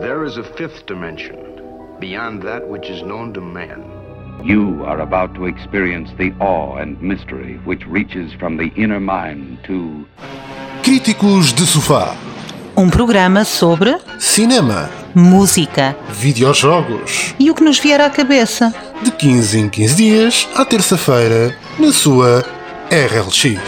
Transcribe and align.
There 0.00 0.24
is 0.24 0.36
a 0.38 0.44
fifth 0.56 0.86
dimension, 0.86 1.36
beyond 1.98 2.42
that 2.44 2.68
which 2.68 2.88
is 2.88 3.02
known 3.02 3.32
to 3.32 3.40
man. 3.40 3.82
You 4.44 4.84
are 4.84 5.00
about 5.00 5.34
to 5.34 5.46
experience 5.46 6.10
the 6.16 6.32
awe 6.38 6.76
and 6.80 7.00
mystery 7.02 7.58
which 7.64 7.84
reaches 7.88 8.32
from 8.38 8.56
the 8.56 8.70
inner 8.76 9.00
mind 9.00 9.58
to. 9.64 10.06
Críticos 10.84 11.52
de 11.52 11.66
Sofá. 11.66 12.14
Um 12.76 12.88
programa 12.88 13.44
sobre 13.44 13.98
Cinema. 14.20 14.88
música 15.12 15.96
Videojogos. 16.10 17.34
e 17.40 17.50
o 17.50 17.54
que 17.54 17.64
nos 17.64 17.80
vier 17.80 18.00
à 18.00 18.08
cabeça. 18.08 18.72
De 19.02 19.10
15 19.10 19.58
em 19.58 19.68
15 19.68 19.96
dias, 19.96 20.48
à 20.54 20.64
terça-feira, 20.64 21.52
na 21.80 21.92
sua 21.92 22.44
RLX. 22.92 23.58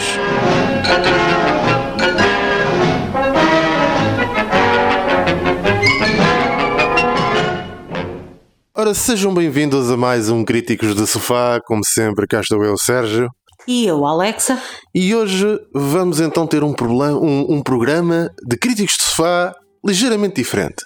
Ora, 8.81 8.95
sejam 8.95 9.31
bem-vindos 9.31 9.91
a 9.91 9.95
mais 9.95 10.27
um 10.27 10.43
Críticos 10.43 10.95
de 10.95 11.05
Sofá. 11.05 11.61
Como 11.63 11.83
sempre, 11.85 12.25
cá 12.25 12.41
estou 12.41 12.63
eu, 12.63 12.75
Sérgio. 12.75 13.29
E 13.67 13.85
eu, 13.85 14.03
Alexa? 14.03 14.59
E 14.91 15.13
hoje 15.13 15.45
vamos 15.71 16.19
então 16.19 16.47
ter 16.47 16.63
um, 16.63 16.73
problema, 16.73 17.15
um, 17.15 17.57
um 17.57 17.61
programa 17.61 18.31
de 18.43 18.57
críticos 18.57 18.97
de 18.97 19.03
sofá 19.03 19.53
ligeiramente 19.85 20.37
diferente. 20.37 20.83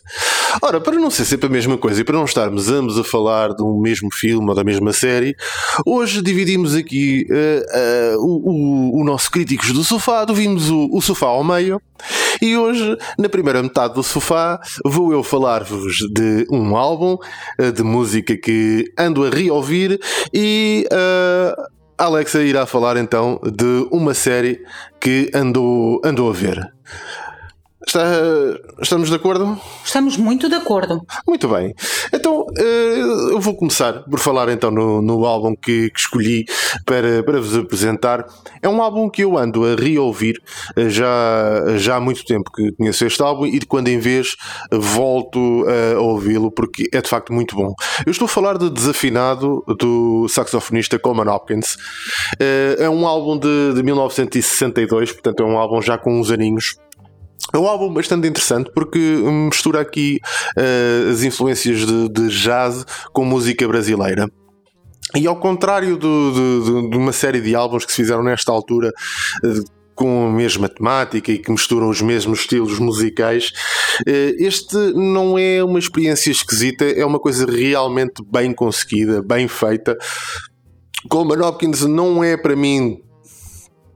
Ora, 0.62 0.82
para 0.82 0.98
não 0.98 1.10
ser 1.10 1.24
sempre 1.24 1.48
a 1.48 1.50
mesma 1.50 1.78
coisa 1.78 2.02
e 2.02 2.04
para 2.04 2.18
não 2.18 2.26
estarmos 2.26 2.70
ambos 2.70 3.00
a 3.00 3.04
falar 3.04 3.54
de 3.54 3.64
um 3.64 3.80
mesmo 3.80 4.10
filme 4.14 4.50
ou 4.50 4.56
da 4.56 4.64
mesma 4.66 4.92
série, 4.92 5.34
hoje 5.86 6.22
dividimos 6.22 6.76
aqui 6.76 7.26
uh, 7.30 8.18
uh, 8.18 8.26
o, 8.26 8.50
o, 8.50 9.02
o, 9.02 9.04
nosso 9.06 9.32
críticos 9.32 9.72
do 9.72 9.86
sofá, 9.86 10.26
dividimos 10.26 10.70
o, 10.70 10.90
o 10.92 11.02
sofá 11.02 11.28
ao 11.28 11.46
meio. 11.46 11.82
E 12.42 12.58
hoje, 12.58 12.98
na 13.18 13.30
primeira 13.30 13.62
metade 13.62 13.94
do 13.94 14.04
sofá, 14.04 14.60
vou 14.84 15.12
eu 15.12 15.24
falar-vos 15.24 15.98
de 16.14 16.46
um 16.50 16.76
álbum 16.76 17.18
uh, 17.60 17.72
de 17.72 17.84
música 17.84 18.36
que 18.38 18.92
ando 18.98 19.26
a 19.26 19.30
reouvir 19.30 20.00
e 20.34 20.86
a 21.98 22.06
Alexa 22.06 22.44
irá 22.44 22.66
falar 22.66 22.98
então 22.98 23.40
de 23.44 23.88
uma 23.92 24.14
série 24.14 24.62
que 25.00 25.32
andou, 25.34 26.02
andou 26.04 26.30
a 26.30 26.34
ver. 26.34 26.74
Está, 27.88 28.02
estamos 28.82 29.10
de 29.10 29.16
acordo? 29.16 29.60
Estamos 29.84 30.18
muito 30.18 30.50
de 30.50 30.56
acordo. 30.56 31.06
Muito 31.28 31.48
bem. 31.48 31.74
Então 32.12 32.48
eh, 32.58 33.00
eu 33.32 33.40
vou 33.40 33.56
começar 33.56 34.04
por 34.04 34.20
falar 34.20 34.50
então 34.50 34.72
no, 34.72 35.02
no 35.02 35.26
álbum 35.26 35.56
que, 35.56 35.92
que, 35.92 36.00
escolhi 36.00 36.46
para, 36.84 37.24
para 37.24 37.40
vos 37.40 37.56
apresentar. 37.56 38.26
É 38.62 38.68
um 38.68 38.82
álbum 38.82 39.10
que 39.10 39.24
eu 39.24 39.38
ando 39.38 39.66
a 39.66 39.76
reouvir 39.76 40.42
eh, 40.76 40.90
já, 40.90 41.78
já 41.78 41.98
há 41.98 42.00
muito 42.00 42.26
tempo 42.26 42.52
que 42.52 42.72
conheço 42.72 43.06
este 43.06 43.22
álbum 43.22 43.46
e 43.46 43.60
de 43.60 43.68
quando 43.68 43.88
em 43.88 44.00
vez 44.00 44.36
volto 44.72 45.66
a 45.68 46.00
ouvi-lo 46.00 46.52
porque 46.52 46.90
é 46.92 47.02
de 47.02 47.08
facto 47.08 47.32
muito 47.32 47.56
bom. 47.56 47.74
Eu 48.06 48.12
estou 48.12 48.26
a 48.26 48.30
falar 48.30 48.58
de 48.58 48.70
Desafinado 48.70 49.64
do 49.80 50.28
saxofonista 50.28 50.98
Coleman 50.98 51.32
Hopkins. 51.32 51.78
Eh, 52.40 52.78
é 52.80 52.90
um 52.90 53.06
álbum 53.06 53.38
de, 53.38 53.74
de 53.76 53.84
1962, 53.84 55.12
portanto 55.12 55.44
é 55.44 55.46
um 55.46 55.58
álbum 55.58 55.82
já 55.82 55.98
com 55.98 56.20
uns 56.20 56.32
aninhos. 56.32 56.78
É 57.54 57.58
um 57.58 57.68
álbum 57.68 57.94
bastante 57.94 58.28
interessante 58.28 58.72
porque 58.74 59.00
mistura 59.00 59.80
aqui 59.82 60.20
uh, 60.58 61.12
as 61.12 61.24
influências 61.24 61.86
de, 61.86 62.10
de, 62.10 62.28
jazz 62.30 62.86
com 63.14 63.24
música 63.24 63.68
brasileira. 63.68 64.30
E 65.16 65.28
ao 65.28 65.36
contrário 65.38 65.96
do, 65.96 66.32
de, 66.32 66.90
de, 66.90 66.98
uma 66.98 67.14
série 67.14 67.40
de 67.40 67.56
álbuns 67.56 67.86
que 67.86 67.92
se 67.92 67.98
fizeram 68.02 68.24
nesta 68.24 68.52
altura, 68.52 68.92
uh, 69.44 69.76
com 69.96 70.28
a 70.28 70.30
mesma 70.30 70.68
temática 70.68 71.32
e 71.32 71.40
que 71.40 71.50
misturam 71.50 71.90
os 71.90 72.02
mesmos 72.02 72.40
estilos 72.40 72.78
musicais. 72.78 73.52
Eh, 74.06 74.36
este 74.38 74.76
não 74.94 75.40
é 75.40 75.64
uma 75.64 75.80
experiência 75.80 76.30
esquisita, 76.30 76.84
é 76.84 77.06
uma 77.06 77.20
coisa 77.20 77.46
realmente 77.50 78.22
bem 78.30 78.54
conseguida, 78.54 79.24
bem 79.24 79.48
feita. 79.48 79.98
Coleman 81.10 81.48
Hopkins 81.48 81.82
não 81.84 82.24
é 82.24 82.36
para 82.36 82.56
mim 82.56 83.02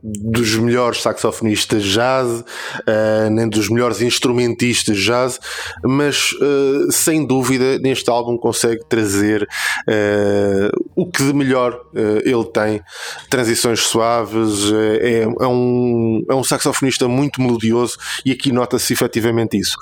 dos 0.02 0.56
melhores 0.56 1.02
saxofonistas 1.02 1.84
jazz, 1.84 2.30
uh, 2.40 3.30
nem 3.32 3.48
dos 3.50 3.70
melhores 3.70 4.02
instrumentistas 4.02 4.98
jazz, 4.98 5.40
mas 5.84 6.32
uh, 6.34 6.92
sem 6.92 7.26
dúvida 7.26 7.78
neste 7.80 8.10
álbum 8.10 8.38
consegue 8.38 8.82
trazer 8.88 9.44
uh, 9.44 10.86
o 10.96 11.06
que 11.06 11.24
de 11.24 11.34
melhor 11.34 11.80
ele 12.24 12.46
tem. 12.46 12.82
Transições 13.30 13.82
suaves, 13.82 14.72
é, 15.02 15.24
é, 15.24 15.48
um, 15.48 16.24
é 16.30 16.36
um 16.36 16.44
saxofonista 16.44 17.08
muito 17.08 17.42
melodioso 17.42 17.98
e 18.26 18.32
aqui 18.32 18.52
nota-se 18.52 18.94
efetivamente 18.94 19.58
isso. 19.58 19.76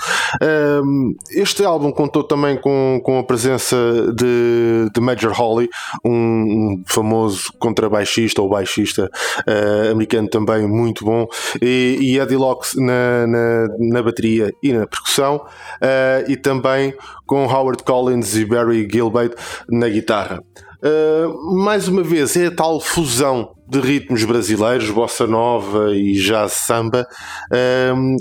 este 1.32 1.64
álbum 1.64 1.92
contou 1.92 2.24
também 2.24 2.58
com, 2.58 3.00
com 3.04 3.20
a 3.20 3.24
presença 3.24 3.76
de, 4.16 4.90
de 4.94 5.02
Major 5.02 5.32
Holly, 5.32 5.70
um, 6.04 6.12
um 6.12 6.84
famoso 6.88 7.52
contrabaixista 7.60 8.42
ou 8.42 8.50
baixista 8.50 9.10
americano 9.92 10.07
americano 10.08 10.30
também 10.30 10.68
muito 10.68 11.04
bom, 11.06 11.28
e, 11.62 11.98
e 12.00 12.20
Eddie 12.20 12.38
Locke 12.38 12.80
na, 12.80 13.28
na, 13.28 13.68
na, 13.80 14.02
bateria 14.02 14.52
e 14.64 14.72
na 14.72 14.88
percussão, 14.88 15.36
uh, 15.38 16.32
e 16.32 16.38
também 16.38 16.94
com 17.26 17.46
Howard 17.46 17.84
Collins 17.84 18.36
e 18.36 18.46
Barry 18.46 18.88
Gilbert 18.90 19.34
na 19.70 19.90
guitarra. 19.90 20.42
Uh, 20.82 21.56
mais 21.56 21.88
uma 21.88 22.04
vez, 22.04 22.36
é 22.38 22.48
a 22.48 22.52
tal 22.52 22.80
fusão 22.80 23.52
de 23.68 23.80
ritmos 23.80 24.24
brasileiros, 24.24 24.90
bossa 24.90 25.28
nova 25.28 25.94
e 25.94 26.14
jazz 26.14 26.54
samba, 26.54 27.06
uh, 27.52 28.16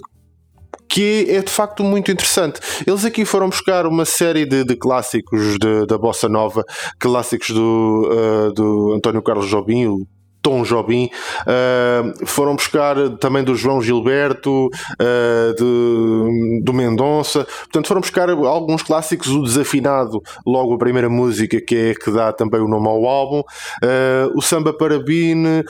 que 0.88 1.26
é 1.28 1.42
de 1.42 1.50
facto 1.50 1.84
muito 1.84 2.10
interessante. 2.10 2.60
Eles 2.86 3.04
aqui 3.04 3.24
foram 3.24 3.48
buscar 3.48 3.86
uma 3.86 4.04
série 4.04 4.46
de, 4.46 4.64
de 4.64 4.76
clássicos 4.76 5.58
de, 5.58 5.86
da 5.86 5.98
bossa 5.98 6.28
nova, 6.28 6.64
clássicos 6.98 7.50
do, 7.50 8.10
uh, 8.10 8.52
do 8.52 8.94
António 8.94 9.22
Carlos 9.22 9.48
Jobim, 9.48 9.86
o 9.86 10.06
Tom 10.46 10.62
Jobim, 10.62 11.10
uh, 11.42 12.24
foram 12.24 12.54
buscar 12.54 12.94
também 13.18 13.42
do 13.42 13.56
João 13.56 13.82
Gilberto, 13.82 14.66
uh, 14.66 15.54
de, 15.58 16.62
do 16.62 16.72
Mendonça, 16.72 17.44
portanto 17.44 17.88
foram 17.88 18.00
buscar 18.00 18.30
alguns 18.30 18.80
clássicos, 18.80 19.26
o 19.26 19.42
Desafinado, 19.42 20.22
logo 20.46 20.74
a 20.74 20.78
primeira 20.78 21.08
música 21.08 21.60
que 21.60 21.74
é 21.74 21.94
que 21.94 22.12
dá 22.12 22.32
também 22.32 22.60
o 22.60 22.68
nome 22.68 22.86
ao 22.86 23.04
álbum, 23.06 23.40
uh, 23.40 24.36
o 24.36 24.40
Samba 24.40 24.72
Parabine, 24.72 25.64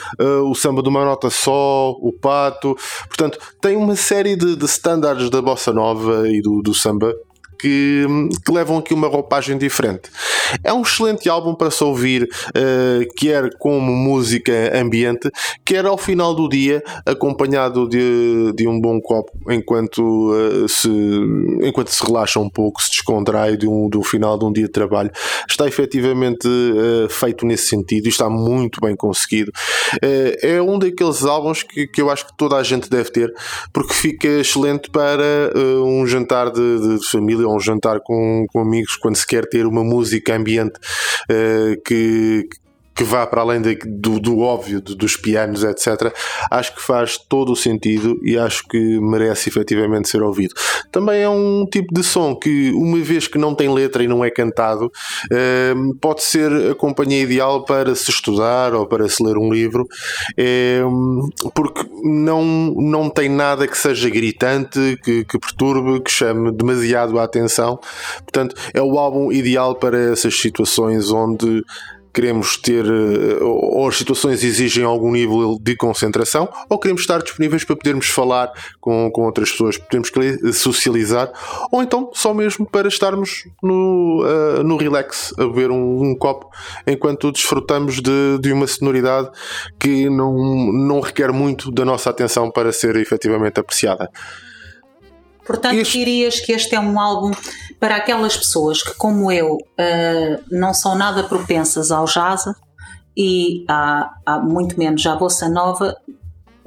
o 0.44 0.54
Samba 0.54 0.82
do 0.82 0.90
Manota 0.90 1.30
Só, 1.30 1.92
o 1.92 2.12
Pato, 2.12 2.76
portanto 3.08 3.38
tem 3.58 3.76
uma 3.76 3.96
série 3.96 4.36
de, 4.36 4.56
de 4.56 4.64
standards 4.66 5.30
da 5.30 5.40
Bossa 5.40 5.72
Nova 5.72 6.28
e 6.28 6.42
do, 6.42 6.60
do 6.60 6.74
samba 6.74 7.14
que, 7.58 8.06
que, 8.44 8.52
levam 8.52 8.78
aqui 8.78 8.94
uma 8.94 9.08
roupagem 9.08 9.56
diferente. 9.58 10.10
É 10.62 10.72
um 10.72 10.82
excelente 10.82 11.28
álbum 11.28 11.54
para 11.54 11.70
se 11.70 11.82
ouvir, 11.82 12.22
uh, 12.24 13.14
quer 13.16 13.50
como 13.58 13.92
música 13.92 14.52
ambiente, 14.78 15.30
quer 15.64 15.84
ao 15.86 15.98
final 15.98 16.34
do 16.34 16.48
dia, 16.48 16.82
acompanhado 17.04 17.88
de, 17.88 18.52
de 18.54 18.68
um 18.68 18.80
bom 18.80 19.00
copo, 19.00 19.32
enquanto, 19.50 20.00
uh, 20.32 20.68
se, 20.68 20.88
enquanto 21.62 21.88
se 21.88 22.04
relaxa 22.04 22.38
um 22.38 22.48
pouco, 22.48 22.82
se 22.82 22.90
descontrai 22.90 23.56
do, 23.56 23.70
um, 23.70 23.88
do 23.88 24.02
final 24.02 24.38
de 24.38 24.44
um 24.44 24.52
dia 24.52 24.66
de 24.66 24.72
trabalho. 24.72 25.10
Está 25.48 25.66
efetivamente 25.66 26.46
uh, 26.46 27.08
feito 27.08 27.46
nesse 27.46 27.68
sentido 27.68 28.06
e 28.06 28.08
está 28.08 28.28
muito 28.28 28.80
bem 28.80 28.94
conseguido. 28.94 29.52
é 30.42 30.60
um 30.60 30.78
daqueles 30.78 31.24
álbuns 31.24 31.62
que, 31.62 31.86
que 31.86 32.00
eu 32.00 32.10
acho 32.10 32.26
que 32.26 32.36
toda 32.36 32.56
a 32.56 32.62
gente 32.62 32.88
deve 32.88 33.10
ter, 33.10 33.32
porque 33.72 33.92
fica 33.92 34.28
excelente 34.28 34.90
para 34.90 35.52
um 35.84 36.06
jantar 36.06 36.50
de, 36.50 36.98
de 36.98 37.08
família 37.08 37.45
ou 37.46 37.56
um 37.56 37.60
jantar 37.60 38.00
com, 38.00 38.46
com 38.52 38.60
amigos 38.60 38.96
quando 38.96 39.16
se 39.16 39.26
quer 39.26 39.48
ter 39.48 39.66
uma 39.66 39.84
música 39.84 40.34
ambiente 40.34 40.78
uh, 41.30 41.80
que, 41.84 42.48
que 42.96 43.04
vá 43.04 43.26
para 43.26 43.42
além 43.42 43.60
de, 43.60 43.74
do, 43.84 44.18
do, 44.18 44.38
óbvio 44.40 44.80
de, 44.80 44.96
dos 44.96 45.16
pianos, 45.16 45.62
etc., 45.62 46.12
acho 46.50 46.74
que 46.74 46.82
faz 46.82 47.18
todo 47.18 47.52
o 47.52 47.56
sentido 47.56 48.18
e 48.22 48.38
acho 48.38 48.66
que 48.66 48.98
merece 48.98 49.50
efetivamente 49.50 50.08
ser 50.08 50.22
ouvido. 50.22 50.54
Também 50.90 51.20
é 51.20 51.28
um 51.28 51.66
tipo 51.70 51.92
de 51.92 52.02
som 52.02 52.34
que, 52.34 52.70
uma 52.72 52.98
vez 53.00 53.28
que 53.28 53.36
não 53.36 53.54
tem 53.54 53.72
letra 53.72 54.02
e 54.02 54.08
não 54.08 54.24
é 54.24 54.30
cantado, 54.30 54.90
eh, 55.30 55.74
pode 56.00 56.22
ser 56.22 56.50
a 56.70 56.74
companhia 56.74 57.20
ideal 57.20 57.64
para 57.64 57.94
se 57.94 58.10
estudar 58.10 58.72
ou 58.72 58.86
para 58.86 59.06
se 59.08 59.22
ler 59.22 59.36
um 59.36 59.52
livro, 59.52 59.86
eh, 60.36 60.80
porque 61.54 61.84
não, 62.02 62.42
não 62.44 63.10
tem 63.10 63.28
nada 63.28 63.68
que 63.68 63.76
seja 63.76 64.08
gritante, 64.08 64.98
que, 65.04 65.22
que 65.24 65.38
perturbe, 65.38 66.00
que 66.00 66.10
chame 66.10 66.50
demasiado 66.50 67.18
a 67.18 67.24
atenção. 67.24 67.78
Portanto, 68.18 68.56
é 68.72 68.80
o 68.80 68.98
álbum 68.98 69.30
ideal 69.30 69.74
para 69.74 69.98
essas 70.12 70.34
situações 70.34 71.10
onde 71.10 71.62
queremos 72.16 72.56
ter, 72.56 72.86
eh, 72.86 73.44
ou 73.44 73.86
as 73.86 73.98
situações 73.98 74.42
exigem 74.42 74.82
algum 74.82 75.12
nível 75.12 75.58
de 75.60 75.76
concentração, 75.76 76.48
ou 76.66 76.78
queremos 76.78 77.02
estar 77.02 77.22
disponíveis 77.22 77.62
para 77.62 77.76
podermos 77.76 78.06
falar 78.08 78.50
com, 78.80 79.10
com 79.12 79.26
outras 79.26 79.50
pessoas, 79.50 79.76
podemos 79.76 80.10
socializar, 80.54 81.30
ou 81.70 81.82
então 81.82 82.10
só 82.14 82.32
mesmo 82.32 82.64
para 82.64 82.88
estarmos 82.88 83.44
no, 83.62 84.24
uh, 84.24 84.62
no 84.62 84.78
relax, 84.78 85.34
a 85.36 85.44
beber 85.44 85.70
um, 85.70 86.04
um, 86.04 86.16
copo, 86.16 86.48
enquanto 86.86 87.30
desfrutamos 87.30 88.00
de, 88.00 88.38
de 88.40 88.50
uma 88.50 88.66
sonoridade 88.66 89.28
que 89.78 90.08
não, 90.08 90.72
não 90.72 91.00
requer 91.00 91.30
muito 91.32 91.70
da 91.70 91.84
nossa 91.84 92.08
atenção 92.08 92.50
para 92.50 92.72
ser 92.72 92.96
efetivamente 92.96 93.60
apreciada. 93.60 94.10
Portanto, 95.46 95.76
Este- 95.76 95.98
dirias 95.98 96.40
que 96.40 96.52
este 96.52 96.74
é 96.74 96.80
um 96.80 96.98
álbum 97.00 97.30
para 97.78 97.96
aquelas 97.96 98.36
pessoas 98.36 98.82
que, 98.82 98.94
como 98.96 99.30
eu, 99.30 99.58
eh, 99.78 100.40
não 100.50 100.72
são 100.74 100.96
nada 100.96 101.22
propensas 101.24 101.90
ao 101.90 102.06
jazz 102.06 102.44
e 103.16 103.64
há 103.68 104.10
muito 104.42 104.78
menos 104.78 105.04
à 105.06 105.14
bossa 105.14 105.48
nova. 105.48 105.94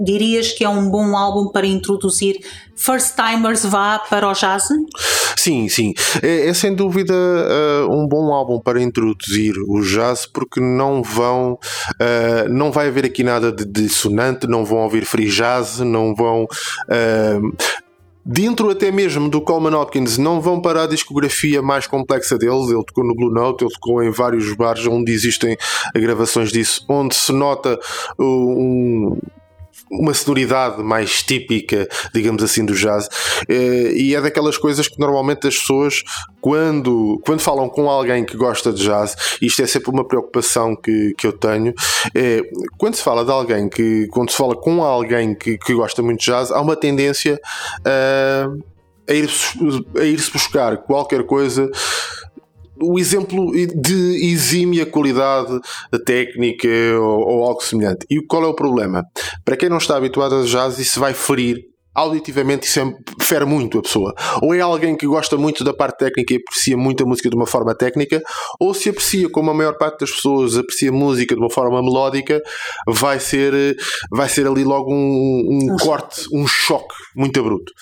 Dirias 0.01 0.53
que 0.53 0.63
é 0.63 0.69
um 0.69 0.89
bom 0.89 1.17
álbum 1.17 1.51
para 1.51 1.67
introduzir 1.67 2.37
first 2.73 3.15
timers 3.17 3.65
vá 3.65 3.99
para 3.99 4.29
o 4.29 4.33
jazz? 4.33 4.63
Sim, 5.35 5.67
sim. 5.67 5.93
É, 6.23 6.47
é 6.47 6.53
sem 6.53 6.73
dúvida 6.73 7.13
eh, 7.13 7.85
um 7.89 8.07
bom 8.07 8.33
álbum 8.33 8.59
para 8.61 8.81
introduzir 8.81 9.53
o 9.67 9.81
jazz, 9.81 10.25
porque 10.25 10.61
não 10.61 11.03
vão. 11.03 11.57
eh, 11.99 12.47
não 12.49 12.71
vai 12.71 12.87
haver 12.87 13.03
aqui 13.05 13.23
nada 13.23 13.51
de 13.51 13.65
dissonante, 13.65 14.47
não 14.47 14.63
vão 14.63 14.79
ouvir 14.79 15.03
free 15.05 15.27
jazz, 15.29 15.79
não 15.79 16.15
vão. 16.15 16.45
eh, 16.89 17.39
Dentro 18.25 18.69
até 18.69 18.91
mesmo 18.91 19.29
do 19.29 19.41
Coleman 19.41 19.77
Hopkins, 19.77 20.17
não 20.17 20.41
vão 20.41 20.61
para 20.61 20.83
a 20.83 20.87
discografia 20.87 21.61
mais 21.61 21.87
complexa 21.87 22.37
deles. 22.37 22.69
Ele 22.69 22.83
tocou 22.83 23.03
no 23.03 23.15
Blue 23.15 23.31
Note, 23.31 23.63
ele 23.63 23.73
tocou 23.73 24.03
em 24.03 24.11
vários 24.11 24.53
bares 24.53 24.85
onde 24.85 25.11
existem 25.11 25.57
gravações 25.95 26.51
disso, 26.51 26.85
onde 26.87 27.15
se 27.15 27.31
nota 27.31 27.79
um, 28.19 29.17
uma 29.91 30.13
sonoridade 30.13 30.81
mais 30.83 31.23
típica, 31.23 31.87
digamos 32.13 32.43
assim, 32.43 32.65
do 32.65 32.73
jazz. 32.73 33.07
Eh, 33.47 33.93
E 33.95 34.15
é 34.15 34.21
daquelas 34.21 34.57
coisas 34.57 34.87
que 34.87 34.99
normalmente 34.99 35.47
as 35.47 35.57
pessoas, 35.57 36.03
quando, 36.41 37.19
quando 37.25 37.39
falam 37.39 37.67
com 37.69 37.89
alguém 37.89 38.23
que 38.23 38.37
gosta 38.37 38.71
de 38.71 38.83
jazz, 38.83 39.15
isto 39.41 39.61
é 39.61 39.67
sempre 39.67 39.89
uma 39.91 40.07
preocupação 40.07 40.75
que, 40.75 41.13
que 41.17 41.27
eu 41.27 41.33
tenho, 41.33 41.73
é, 42.15 42.41
quando 42.77 42.95
se 42.95 43.03
fala 43.03 43.25
de 43.25 43.31
alguém 43.31 43.69
que, 43.69 44.07
quando 44.07 44.31
se 44.31 44.37
fala 44.37 44.55
com 44.55 44.83
alguém 44.83 45.35
que, 45.35 45.57
que 45.57 45.73
gosta 45.73 46.01
muito 46.01 46.19
de 46.19 46.25
jazz, 46.27 46.51
há 46.51 46.61
uma 46.61 46.75
tendência 46.75 47.39
a, 47.85 48.47
a 49.09 49.13
ir-se 49.13 49.57
a 49.97 50.03
ir-se 50.03 50.31
buscar 50.31 50.77
qualquer 50.77 51.23
coisa 51.25 51.69
o 52.81 52.99
exemplo 52.99 53.51
de 53.51 54.31
exímia 54.31 54.85
qualidade 54.85 55.59
técnica 56.05 56.67
ou, 56.99 57.27
ou 57.27 57.43
algo 57.45 57.61
semelhante. 57.63 58.05
E 58.09 58.21
qual 58.25 58.43
é 58.43 58.47
o 58.47 58.53
problema? 58.53 59.03
Para 59.43 59.57
quem 59.57 59.69
não 59.69 59.77
está 59.77 59.95
habituado 59.95 60.35
a 60.35 60.43
jazz, 60.43 60.79
isso 60.79 60.99
vai 60.99 61.13
ferir 61.13 61.69
auditivamente 61.93 62.67
isso 62.67 62.79
é, 62.79 62.93
fere 63.21 63.45
muito 63.45 63.79
a 63.79 63.81
pessoa. 63.81 64.13
Ou 64.41 64.53
é 64.53 64.61
alguém 64.61 64.95
que 64.95 65.05
gosta 65.05 65.37
muito 65.37 65.63
da 65.63 65.73
parte 65.73 65.97
técnica 65.97 66.33
e 66.33 66.37
aprecia 66.37 66.77
muito 66.77 67.03
a 67.03 67.05
música 67.05 67.29
de 67.29 67.35
uma 67.35 67.47
forma 67.47 67.75
técnica, 67.75 68.21
ou 68.59 68.73
se 68.73 68.89
aprecia, 68.89 69.29
como 69.29 69.51
a 69.51 69.53
maior 69.53 69.77
parte 69.77 70.01
das 70.01 70.11
pessoas 70.11 70.57
aprecia 70.57 70.91
música 70.91 71.35
de 71.35 71.41
uma 71.41 71.49
forma 71.49 71.81
melódica, 71.81 72.41
vai 72.87 73.19
ser, 73.19 73.75
vai 74.11 74.29
ser 74.29 74.47
ali 74.47 74.63
logo 74.63 74.93
um, 74.93 75.49
um 75.51 75.77
corte, 75.77 76.21
um 76.33 76.47
choque 76.47 76.95
muito 77.19 77.43
bruto. 77.43 77.73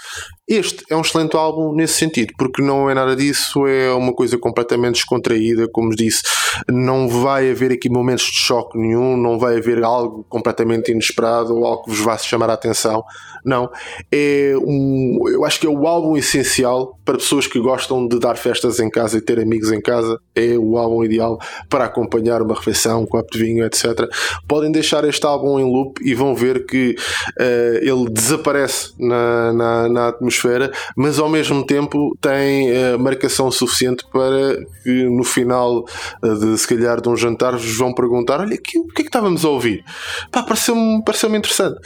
Este 0.47 0.83
é 0.89 0.95
um 0.95 1.01
excelente 1.01 1.35
álbum 1.35 1.75
nesse 1.75 1.93
sentido, 1.93 2.33
porque 2.37 2.61
não 2.61 2.89
é 2.89 2.93
nada 2.93 3.15
disso, 3.15 3.67
é 3.67 3.93
uma 3.93 4.13
coisa 4.13 4.37
completamente 4.37 4.95
descontraída, 4.95 5.67
como 5.71 5.95
disse, 5.95 6.23
não 6.67 7.07
vai 7.07 7.51
haver 7.51 7.71
aqui 7.71 7.89
momentos 7.89 8.25
de 8.25 8.37
choque 8.37 8.77
nenhum, 8.77 9.15
não 9.15 9.37
vai 9.37 9.57
haver 9.57 9.83
algo 9.83 10.25
completamente 10.27 10.91
inesperado 10.91 11.53
ou 11.53 11.65
algo 11.65 11.83
que 11.83 11.91
vos 11.91 11.99
vá 11.99 12.17
chamar 12.17 12.49
a 12.49 12.53
atenção. 12.53 13.03
Não, 13.45 13.69
é 14.11 14.53
um, 14.57 15.19
eu 15.27 15.45
acho 15.45 15.59
que 15.59 15.67
é 15.67 15.69
o 15.69 15.85
álbum 15.85 16.17
essencial 16.17 16.97
para 17.05 17.17
pessoas 17.17 17.45
que 17.45 17.59
gostam 17.59 18.07
de 18.07 18.19
dar 18.19 18.35
festas 18.35 18.79
em 18.79 18.89
casa 18.89 19.17
e 19.17 19.21
ter 19.21 19.39
amigos 19.39 19.71
em 19.71 19.81
casa. 19.81 20.17
É 20.33 20.57
o 20.57 20.77
álbum 20.77 21.03
ideal 21.03 21.37
para 21.69 21.85
acompanhar 21.85 22.41
uma 22.41 22.55
refeição, 22.55 23.03
um 23.03 23.05
copo 23.05 23.31
de 23.31 23.39
vinho, 23.39 23.65
etc. 23.65 24.09
Podem 24.47 24.71
deixar 24.71 25.03
este 25.03 25.25
álbum 25.25 25.59
em 25.59 25.63
loop 25.63 26.01
e 26.03 26.15
vão 26.15 26.33
ver 26.33 26.65
que 26.65 26.95
uh, 27.39 27.77
ele 27.81 28.09
desaparece 28.09 28.93
na, 28.97 29.26
na, 29.53 29.89
na, 29.89 30.07
atmosfera, 30.07 30.71
mas 30.95 31.19
ao 31.19 31.29
mesmo 31.29 31.65
tempo 31.65 32.17
tem 32.21 32.71
uh, 32.71 32.99
marcação 32.99 33.51
suficiente 33.51 34.05
para 34.11 34.57
que 34.83 35.03
no 35.03 35.23
final 35.23 35.85
uh, 36.23 36.35
de 36.35 36.57
se 36.57 36.67
calhar 36.67 37.01
de 37.01 37.09
um 37.09 37.15
jantar 37.15 37.53
vos 37.53 37.77
vão 37.77 37.93
perguntar: 37.93 38.41
olha, 38.41 38.57
que, 38.57 38.79
o 38.79 38.87
que 38.87 39.01
é 39.01 39.03
que 39.03 39.09
estávamos 39.09 39.45
a 39.45 39.49
ouvir? 39.49 39.83
Pá, 40.31 40.43
pareceu-me 40.43 41.03
pareceu 41.03 41.33
interessante. 41.35 41.79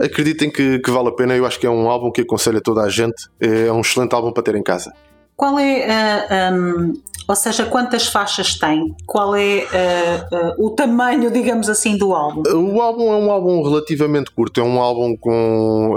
Acreditem 0.00 0.50
que, 0.50 0.78
que 0.78 0.90
vale 0.90 1.08
a 1.08 1.12
pena, 1.12 1.36
eu 1.36 1.46
acho 1.46 1.58
que 1.58 1.66
é 1.66 1.70
um 1.70 1.90
álbum 1.90 2.10
que 2.10 2.22
aconselho 2.22 2.58
a 2.58 2.60
toda 2.60 2.82
a 2.82 2.88
gente, 2.88 3.28
é 3.40 3.70
um 3.72 3.80
excelente 3.80 4.14
álbum 4.14 4.32
para 4.32 4.42
ter 4.42 4.54
em 4.54 4.62
casa. 4.62 4.92
Qual 5.36 5.58
é, 5.58 6.26
um, 6.52 6.94
ou 7.26 7.34
seja, 7.36 7.66
quantas 7.66 8.06
faixas 8.06 8.54
tem? 8.54 8.94
Qual 9.06 9.34
é 9.34 9.64
uh, 9.64 10.60
uh, 10.60 10.66
o 10.66 10.70
tamanho, 10.70 11.30
digamos 11.30 11.68
assim, 11.68 11.96
do 11.96 12.14
álbum? 12.14 12.42
O 12.54 12.80
álbum 12.80 13.12
é 13.12 13.16
um 13.16 13.30
álbum 13.30 13.62
relativamente 13.62 14.30
curto, 14.30 14.60
é 14.60 14.64
um 14.64 14.80
álbum 14.80 15.16
com 15.16 15.94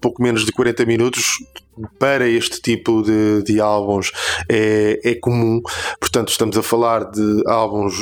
pouco 0.00 0.22
menos 0.22 0.44
de 0.44 0.52
40 0.52 0.84
minutos. 0.86 1.24
Para 1.98 2.28
este 2.28 2.60
tipo 2.60 3.00
de, 3.02 3.42
de 3.42 3.58
álbuns 3.58 4.12
é, 4.50 5.00
é 5.02 5.14
comum, 5.14 5.62
portanto, 5.98 6.28
estamos 6.28 6.58
a 6.58 6.62
falar 6.62 7.10
de 7.10 7.42
álbuns 7.46 7.94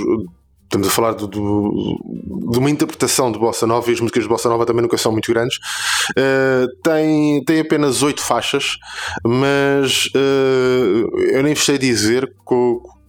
estamos 0.68 0.86
a 0.86 0.90
falar 0.90 1.14
de, 1.14 1.26
de, 1.26 1.38
de, 1.38 2.58
uma 2.58 2.70
interpretação 2.70 3.32
de 3.32 3.38
Bossa 3.38 3.66
Nova 3.66 3.90
e 3.90 3.94
as 3.94 4.00
músicas 4.00 4.22
de 4.22 4.28
Bossa 4.28 4.48
Nova 4.50 4.66
também 4.66 4.82
nunca 4.82 4.98
são 4.98 5.10
muito 5.10 5.32
grandes. 5.32 5.56
Uh, 6.10 6.68
tem, 6.82 7.42
tem 7.44 7.60
apenas 7.60 8.02
oito 8.02 8.22
faixas, 8.22 8.76
mas 9.24 10.06
uh, 10.14 11.18
eu 11.30 11.42
nem 11.42 11.54
sei 11.54 11.78
dizer 11.78 12.30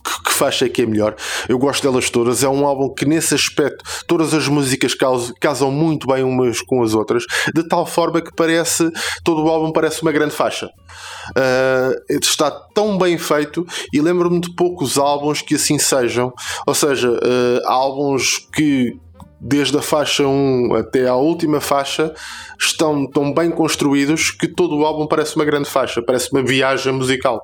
que, 0.09 0.29
que 0.29 0.33
faixa 0.33 0.65
é 0.65 0.69
que 0.69 0.81
é 0.81 0.85
melhor. 0.85 1.15
Eu 1.47 1.57
gosto 1.57 1.83
delas 1.83 2.09
todas. 2.09 2.43
É 2.43 2.49
um 2.49 2.65
álbum 2.65 2.93
que, 2.93 3.05
nesse 3.05 3.33
aspecto, 3.33 3.83
todas 4.07 4.33
as 4.33 4.47
músicas 4.47 4.95
casam, 5.39 5.71
muito 5.71 6.07
bem 6.07 6.23
umas 6.23 6.61
com 6.61 6.83
as 6.83 6.93
outras, 6.93 7.23
de 7.53 7.67
tal 7.67 7.85
forma 7.85 8.21
que 8.21 8.33
parece 8.33 8.89
todo 9.23 9.43
o 9.43 9.49
álbum 9.49 9.71
parece 9.71 10.01
uma 10.01 10.11
grande 10.11 10.33
faixa. 10.33 10.67
Uh, 10.67 12.15
está 12.19 12.49
tão 12.73 12.97
bem 12.97 13.17
feito 13.17 13.65
e 13.93 14.01
lembro-me 14.01 14.39
de 14.39 14.53
poucos 14.55 14.97
álbuns 14.97 15.41
que 15.41 15.55
assim 15.55 15.77
sejam. 15.77 16.33
Ou 16.65 16.73
seja, 16.73 17.09
uh, 17.09 17.67
álbuns 17.67 18.37
que 18.53 18.97
desde 19.39 19.77
a 19.77 19.81
faixa 19.81 20.27
1 20.27 20.75
até 20.75 21.07
à 21.07 21.15
última 21.15 21.61
faixa 21.61 22.13
estão 22.59 23.09
tão 23.09 23.33
bem 23.33 23.49
construídos 23.49 24.31
que 24.31 24.47
todo 24.47 24.77
o 24.77 24.85
álbum 24.85 25.07
parece 25.07 25.35
uma 25.35 25.45
grande 25.45 25.69
faixa, 25.69 26.01
parece 26.01 26.29
uma 26.31 26.43
viagem 26.43 26.91
musical. 26.91 27.41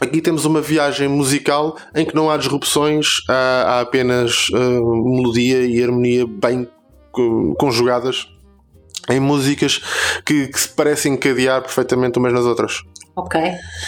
Aqui 0.00 0.20
temos 0.20 0.44
uma 0.44 0.60
viagem 0.60 1.08
musical 1.08 1.76
em 1.94 2.04
que 2.04 2.14
não 2.14 2.30
há 2.30 2.36
disrupções, 2.36 3.06
há, 3.28 3.64
há 3.66 3.80
apenas 3.80 4.48
uh, 4.50 5.04
melodia 5.04 5.66
e 5.66 5.82
harmonia 5.82 6.24
bem 6.26 6.68
conjugadas 7.58 8.28
em 9.10 9.18
músicas 9.18 9.80
que, 10.24 10.46
que, 10.46 10.60
se 10.60 10.68
parecem 10.68 11.14
encadear 11.14 11.62
perfeitamente 11.62 12.18
umas 12.18 12.32
nas 12.32 12.44
outras. 12.44 12.82
Ok, 13.16 13.40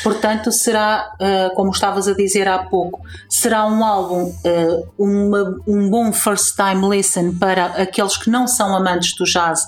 portanto 0.02 0.50
será, 0.50 1.12
uh, 1.20 1.54
como 1.54 1.70
estavas 1.70 2.08
a 2.08 2.14
dizer 2.14 2.48
há 2.48 2.58
pouco, 2.64 3.00
será 3.28 3.64
um 3.64 3.84
álbum, 3.84 4.24
uh, 4.24 4.88
uma, 4.98 5.56
um 5.68 5.88
bom 5.88 6.12
first 6.12 6.56
time 6.56 6.88
listen 6.88 7.38
para 7.38 7.66
aqueles 7.66 8.16
que 8.16 8.28
não 8.28 8.48
são 8.48 8.74
amantes 8.74 9.14
do 9.14 9.24
jazz, 9.24 9.60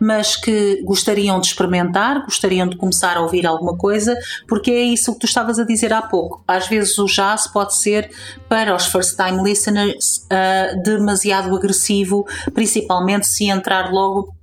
mas 0.00 0.36
que 0.36 0.82
gostariam 0.82 1.40
de 1.40 1.48
experimentar, 1.48 2.24
gostariam 2.24 2.66
de 2.66 2.76
começar 2.76 3.16
a 3.16 3.20
ouvir 3.20 3.46
alguma 3.46 3.76
coisa, 3.76 4.16
porque 4.46 4.70
é 4.70 4.82
isso 4.82 5.12
que 5.14 5.20
tu 5.20 5.26
estavas 5.26 5.58
a 5.58 5.64
dizer 5.64 5.92
há 5.92 6.02
pouco. 6.02 6.42
Às 6.46 6.68
vezes 6.68 6.96
o 6.98 7.06
jazz 7.06 7.46
pode 7.46 7.74
ser 7.74 8.10
para 8.48 8.74
os 8.74 8.86
first 8.86 9.16
time 9.16 9.42
listeners 9.42 10.26
uh, 10.26 10.82
demasiado 10.82 11.54
agressivo, 11.54 12.26
principalmente 12.54 13.26
se 13.26 13.46
entrar 13.46 13.90
logo 13.92 14.37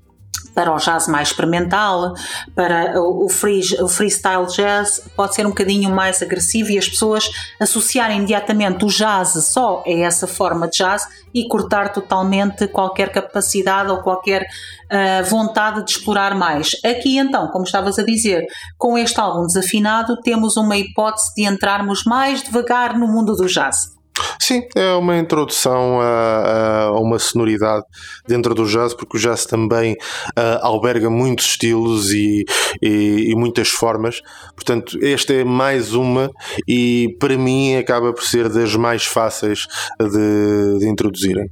para 0.55 0.73
o 0.73 0.77
jazz 0.77 1.07
mais 1.07 1.27
experimental, 1.27 2.13
para 2.55 2.99
o, 2.99 3.27
free, 3.29 3.61
o 3.81 3.87
freestyle 3.87 4.47
jazz, 4.47 5.01
pode 5.15 5.35
ser 5.35 5.45
um 5.45 5.49
bocadinho 5.49 5.89
mais 5.89 6.21
agressivo 6.21 6.71
e 6.71 6.77
as 6.77 6.87
pessoas 6.87 7.29
associarem 7.59 8.17
imediatamente 8.17 8.85
o 8.85 8.87
jazz 8.87 9.33
só 9.45 9.83
a 9.85 9.91
essa 9.91 10.25
forma 10.25 10.67
de 10.67 10.77
jazz 10.77 11.05
e 11.33 11.47
cortar 11.49 11.91
totalmente 11.91 12.67
qualquer 12.67 13.11
capacidade 13.11 13.91
ou 13.91 13.97
qualquer 13.97 14.43
uh, 14.43 15.25
vontade 15.29 15.83
de 15.83 15.91
explorar 15.91 16.33
mais. 16.33 16.71
Aqui 16.83 17.17
então, 17.17 17.49
como 17.49 17.65
estavas 17.65 17.99
a 17.99 18.03
dizer, 18.03 18.45
com 18.77 18.97
este 18.97 19.19
álbum 19.19 19.45
desafinado, 19.45 20.15
temos 20.21 20.55
uma 20.55 20.77
hipótese 20.77 21.33
de 21.35 21.43
entrarmos 21.43 22.05
mais 22.05 22.41
devagar 22.41 22.97
no 22.97 23.07
mundo 23.07 23.35
do 23.35 23.45
jazz. 23.47 23.94
Sim, 24.39 24.63
é 24.75 24.93
uma 24.93 25.17
introdução 25.17 25.99
a, 25.99 26.85
a, 26.85 26.99
uma 26.99 27.19
sonoridade 27.19 27.83
dentro 28.27 28.53
do 28.53 28.65
jazz, 28.65 28.93
porque 28.93 29.17
o 29.17 29.19
jazz 29.19 29.45
também 29.45 29.93
uh, 29.93 30.59
alberga 30.61 31.09
muitos 31.09 31.45
estilos 31.47 32.13
e, 32.13 32.45
e, 32.81 33.31
e, 33.31 33.35
muitas 33.35 33.69
formas. 33.69 34.21
Portanto, 34.55 34.97
esta 35.01 35.33
é 35.33 35.43
mais 35.43 35.93
uma 35.93 36.31
e 36.67 37.15
para 37.19 37.37
mim 37.37 37.75
acaba 37.75 38.13
por 38.13 38.23
ser 38.23 38.47
das 38.49 38.75
mais 38.75 39.05
fáceis 39.05 39.67
de, 39.99 40.79
de 40.79 40.87
introduzirem. 40.87 41.49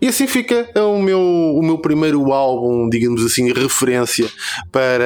E 0.00 0.08
assim 0.08 0.26
fica 0.26 0.68
o 0.76 1.00
meu, 1.00 1.20
o 1.20 1.62
meu 1.62 1.78
primeiro 1.78 2.32
álbum, 2.32 2.88
digamos 2.88 3.24
assim, 3.24 3.52
referência 3.52 4.28
para, 4.70 5.04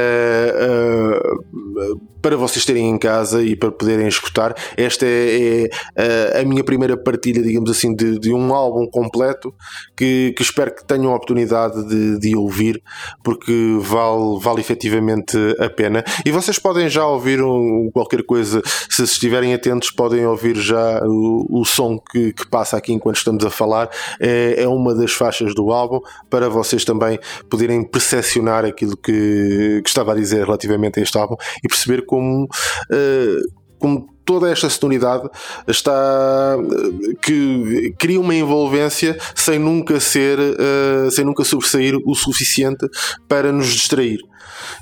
uh, 0.57 2.01
para 2.21 2.37
vocês 2.37 2.65
terem 2.65 2.89
em 2.89 2.99
casa 2.99 3.43
e 3.43 3.55
para 3.55 3.71
poderem 3.71 4.09
escutar. 4.09 4.55
Esta 4.77 5.07
é, 5.07 5.69
é 5.97 6.41
a, 6.41 6.45
minha 6.45 6.65
primeira 6.65 6.80
partilha, 6.97 7.43
digamos 7.43 7.71
assim, 7.71 7.95
de, 7.95 8.19
de 8.19 8.33
um 8.33 8.55
álbum 8.55 8.87
completo 8.87 9.55
que, 9.97 10.33
que, 10.37 10.43
espero 10.43 10.75
que 10.75 10.85
tenham 10.85 11.13
a 11.13 11.17
oportunidade 11.17 11.87
de, 11.87 12.19
de 12.19 12.37
ouvir, 12.37 12.83
porque 13.23 13.79
vale, 13.81 14.39
vale 14.41 14.61
efetivamente 14.61 15.37
a 15.59 15.69
pena. 15.69 16.05
E 16.25 16.31
vocês 16.31 16.59
podem 16.59 16.89
já 16.89 17.07
ouvir 17.07 17.43
um, 17.43 17.91
qualquer 17.93 18.23
coisa, 18.23 18.63
se 18.89 19.03
estiverem 19.03 19.55
atentos, 19.55 19.91
podem 19.91 20.27
ouvir 20.27 20.57
já 20.57 21.01
o, 21.05 21.61
o 21.61 21.65
som 21.65 21.99
que, 21.99 22.33
que, 22.33 22.49
passa 22.49 22.77
aqui 22.77 22.93
enquanto 22.93 23.17
estamos 23.17 23.45
a 23.45 23.51
falar. 23.51 23.89
É, 24.19 24.63
é 24.63 24.69
uma 24.69 24.95
das 24.95 25.13
faixas 25.13 25.55
do 25.55 25.71
álbum 25.73 26.01
para 26.29 26.49
vocês 26.49 26.85
também 26.85 27.19
poderem 27.49 27.85
percepcionar 27.85 28.65
aquilo 28.65 28.97
que, 28.97 29.81
que 29.83 29.89
estava 29.89 30.13
a 30.13 30.15
dizer 30.15 30.45
relativamente 30.45 31.01
a 31.01 31.03
este 31.03 31.17
álbum 31.19 31.37
e 31.65 31.69
perceber 31.69 32.05
como, 32.07 32.45
uh, 32.45 33.60
como 33.81 34.09
toda 34.25 34.49
esta 34.49 34.71
sonoridade 34.71 35.29
está 35.67 36.57
que 37.21 37.93
cria 37.99 38.21
uma 38.21 38.35
envolvência 38.35 39.19
sem 39.35 39.59
nunca 39.59 39.99
ser 39.99 40.39
uh, 40.39 41.11
sem 41.11 41.25
nunca 41.25 41.43
sobressair 41.43 41.97
o 42.07 42.15
suficiente 42.15 42.87
para 43.27 43.51
nos 43.51 43.67
distrair. 43.67 44.21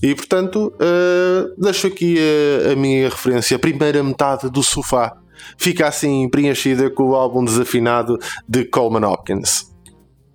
E 0.02 0.14
portanto 0.14 0.72
uh, 0.74 1.54
deixo 1.56 1.86
aqui 1.86 2.18
a, 2.18 2.72
a 2.72 2.76
minha 2.76 3.08
referência. 3.08 3.56
A 3.56 3.60
primeira 3.60 4.02
metade 4.02 4.50
do 4.50 4.62
sofá 4.62 5.16
fica 5.56 5.88
assim 5.88 6.28
preenchida 6.28 6.90
com 6.90 7.10
o 7.10 7.14
álbum 7.14 7.42
desafinado 7.42 8.18
de 8.46 8.66
Coleman 8.66 9.06
Hopkins 9.06 9.77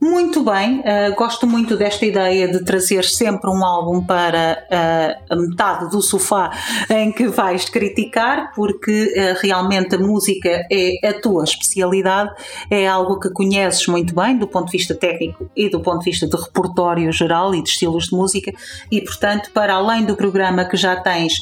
muito 0.03 0.43
bem, 0.43 0.81
uh, 0.81 1.15
gosto 1.15 1.47
muito 1.47 1.77
desta 1.77 2.05
ideia 2.05 2.45
de 2.51 2.61
trazer 2.65 3.05
sempre 3.05 3.49
um 3.49 3.63
álbum 3.63 4.05
para 4.05 4.61
uh, 4.69 5.33
a 5.33 5.35
metade 5.37 5.89
do 5.89 6.01
sofá 6.01 6.51
em 6.89 7.09
que 7.09 7.29
vais 7.29 7.69
criticar, 7.69 8.51
porque 8.53 9.13
uh, 9.15 9.39
realmente 9.41 9.95
a 9.95 9.97
música 9.97 10.67
é 10.69 11.07
a 11.07 11.21
tua 11.21 11.45
especialidade, 11.45 12.31
é 12.69 12.85
algo 12.85 13.17
que 13.17 13.29
conheces 13.29 13.87
muito 13.87 14.13
bem 14.13 14.37
do 14.37 14.45
ponto 14.45 14.65
de 14.65 14.73
vista 14.77 14.93
técnico 14.93 15.49
e 15.55 15.69
do 15.69 15.79
ponto 15.79 15.99
de 15.99 16.11
vista 16.11 16.27
de 16.27 16.35
repertório 16.35 17.09
geral 17.13 17.55
e 17.55 17.63
de 17.63 17.69
estilos 17.69 18.07
de 18.07 18.15
música, 18.15 18.51
e 18.91 18.99
portanto, 18.99 19.51
para 19.53 19.75
além 19.75 20.03
do 20.03 20.17
programa 20.17 20.65
que 20.65 20.75
já 20.75 20.97
tens 20.97 21.35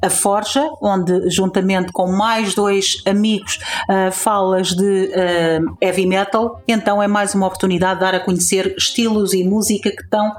a 0.00 0.08
Forja, 0.08 0.68
onde 0.80 1.28
juntamente 1.30 1.90
com 1.92 2.12
mais 2.12 2.54
dois 2.54 3.02
amigos 3.06 3.58
falas 4.12 4.68
de 4.68 5.10
heavy 5.80 6.06
metal, 6.06 6.62
então 6.68 7.02
é 7.02 7.08
mais 7.08 7.34
uma 7.34 7.46
oportunidade 7.56 7.94
de 7.94 8.00
dar 8.00 8.14
a 8.14 8.20
conhecer 8.20 8.74
estilos 8.76 9.32
e 9.32 9.42
música 9.42 9.90
que 9.90 10.02
estão 10.02 10.32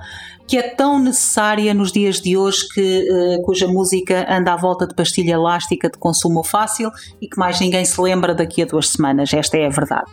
que 0.48 0.58
é 0.58 0.62
tão 0.62 0.98
necessária 0.98 1.74
nos 1.74 1.92
dias 1.92 2.22
de 2.22 2.38
hoje, 2.38 2.70
que, 2.74 3.06
uh, 3.12 3.42
cuja 3.44 3.68
música 3.68 4.26
anda 4.30 4.54
à 4.54 4.56
volta 4.56 4.88
de 4.88 4.96
pastilha 4.96 5.34
elástica 5.34 5.90
de 5.90 5.98
consumo 5.98 6.42
fácil 6.42 6.90
e 7.22 7.28
que 7.28 7.38
mais 7.38 7.60
ninguém 7.60 7.84
se 7.84 8.00
lembra 8.00 8.34
daqui 8.34 8.62
a 8.62 8.66
duas 8.66 8.88
semanas. 8.88 9.34
Esta 9.34 9.58
é 9.58 9.66
a 9.66 9.70
verdade. 9.70 10.10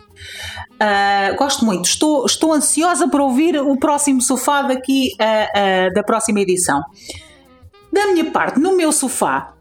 Uh, 0.73 1.37
gosto 1.37 1.63
muito, 1.63 1.85
estou, 1.85 2.25
estou 2.25 2.51
ansiosa 2.51 3.07
para 3.07 3.23
ouvir 3.23 3.57
o 3.57 3.77
próximo 3.77 4.21
sofá 4.21 4.63
daqui 4.63 5.13
uh, 5.13 5.93
da 5.93 6.03
próxima 6.03 6.41
edição. 6.41 6.81
Da 7.93 8.07
minha 8.07 8.29
parte, 8.29 8.59
no 8.59 8.75
meu 8.75 8.91
sofá, 8.91 9.54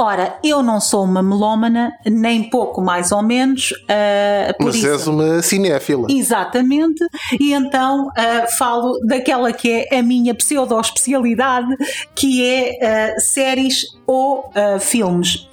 Ora, 0.00 0.38
eu 0.44 0.62
não 0.62 0.80
sou 0.80 1.02
uma 1.02 1.20
melómana, 1.20 1.92
nem 2.06 2.48
pouco 2.48 2.80
mais 2.80 3.10
ou 3.10 3.20
menos. 3.20 3.72
Uh, 3.72 4.54
Mas 4.60 4.76
isso, 4.76 4.86
és 4.86 5.06
uma 5.08 5.42
cinéfila. 5.42 6.06
Exatamente, 6.08 7.04
e 7.40 7.52
então 7.52 8.06
uh, 8.06 8.56
falo 8.56 8.96
daquela 9.04 9.52
que 9.52 9.86
é 9.90 9.98
a 9.98 10.02
minha 10.02 10.32
pseudo-especialidade, 10.34 11.74
que 12.14 12.46
é 12.46 13.16
uh, 13.16 13.20
séries 13.20 13.98
ou 14.06 14.52
filmes. 14.80 15.48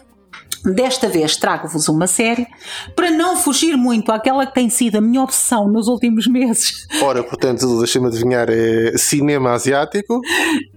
Desta 0.64 1.08
vez 1.08 1.36
trago-vos 1.36 1.88
uma 1.88 2.08
série 2.08 2.48
para 2.96 3.12
não 3.12 3.38
fugir 3.38 3.76
muito 3.76 4.12
àquela 4.12 4.46
que 4.48 4.54
tem 4.54 4.70
sido 4.70 4.98
a 4.98 5.02
minha 5.02 5.22
obsessão 5.22 5.68
nos 5.68 5.88
últimos 5.88 6.28
meses. 6.28 6.88
Ora, 7.02 7.24
portanto, 7.24 7.78
deixa-me 7.80 8.08
adivinhar, 8.08 8.48
é 8.50 8.98
cinema 8.98 9.54
asiático? 9.54 10.22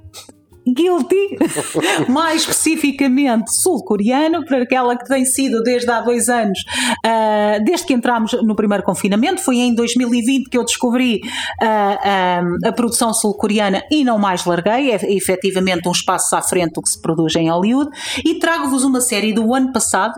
guilty, 0.72 1.36
mais 2.08 2.42
especificamente 2.42 3.54
sul-coreano, 3.54 4.44
para 4.44 4.62
aquela 4.62 4.96
que 4.96 5.06
tem 5.06 5.24
sido 5.24 5.62
desde 5.62 5.90
há 5.90 6.00
dois 6.00 6.28
anos, 6.28 6.58
uh, 7.04 7.64
desde 7.64 7.86
que 7.86 7.94
entramos 7.94 8.32
no 8.42 8.54
primeiro 8.54 8.84
confinamento, 8.84 9.42
foi 9.42 9.56
em 9.56 9.74
2020 9.74 10.48
que 10.48 10.58
eu 10.58 10.64
descobri 10.64 11.20
uh, 11.62 11.64
uh, 11.64 12.68
a 12.68 12.72
produção 12.72 13.12
sul-coreana 13.12 13.82
e 13.90 14.04
não 14.04 14.18
mais 14.18 14.44
larguei, 14.44 14.92
é 14.92 15.12
efetivamente 15.12 15.88
um 15.88 15.92
espaço 15.92 16.34
à 16.36 16.42
frente 16.42 16.72
do 16.72 16.82
que 16.82 16.90
se 16.90 17.00
produz 17.00 17.34
em 17.36 17.50
Hollywood, 17.50 17.90
e 18.24 18.38
trago-vos 18.38 18.84
uma 18.84 19.00
série 19.00 19.32
do 19.32 19.54
ano 19.54 19.72
passado, 19.72 20.14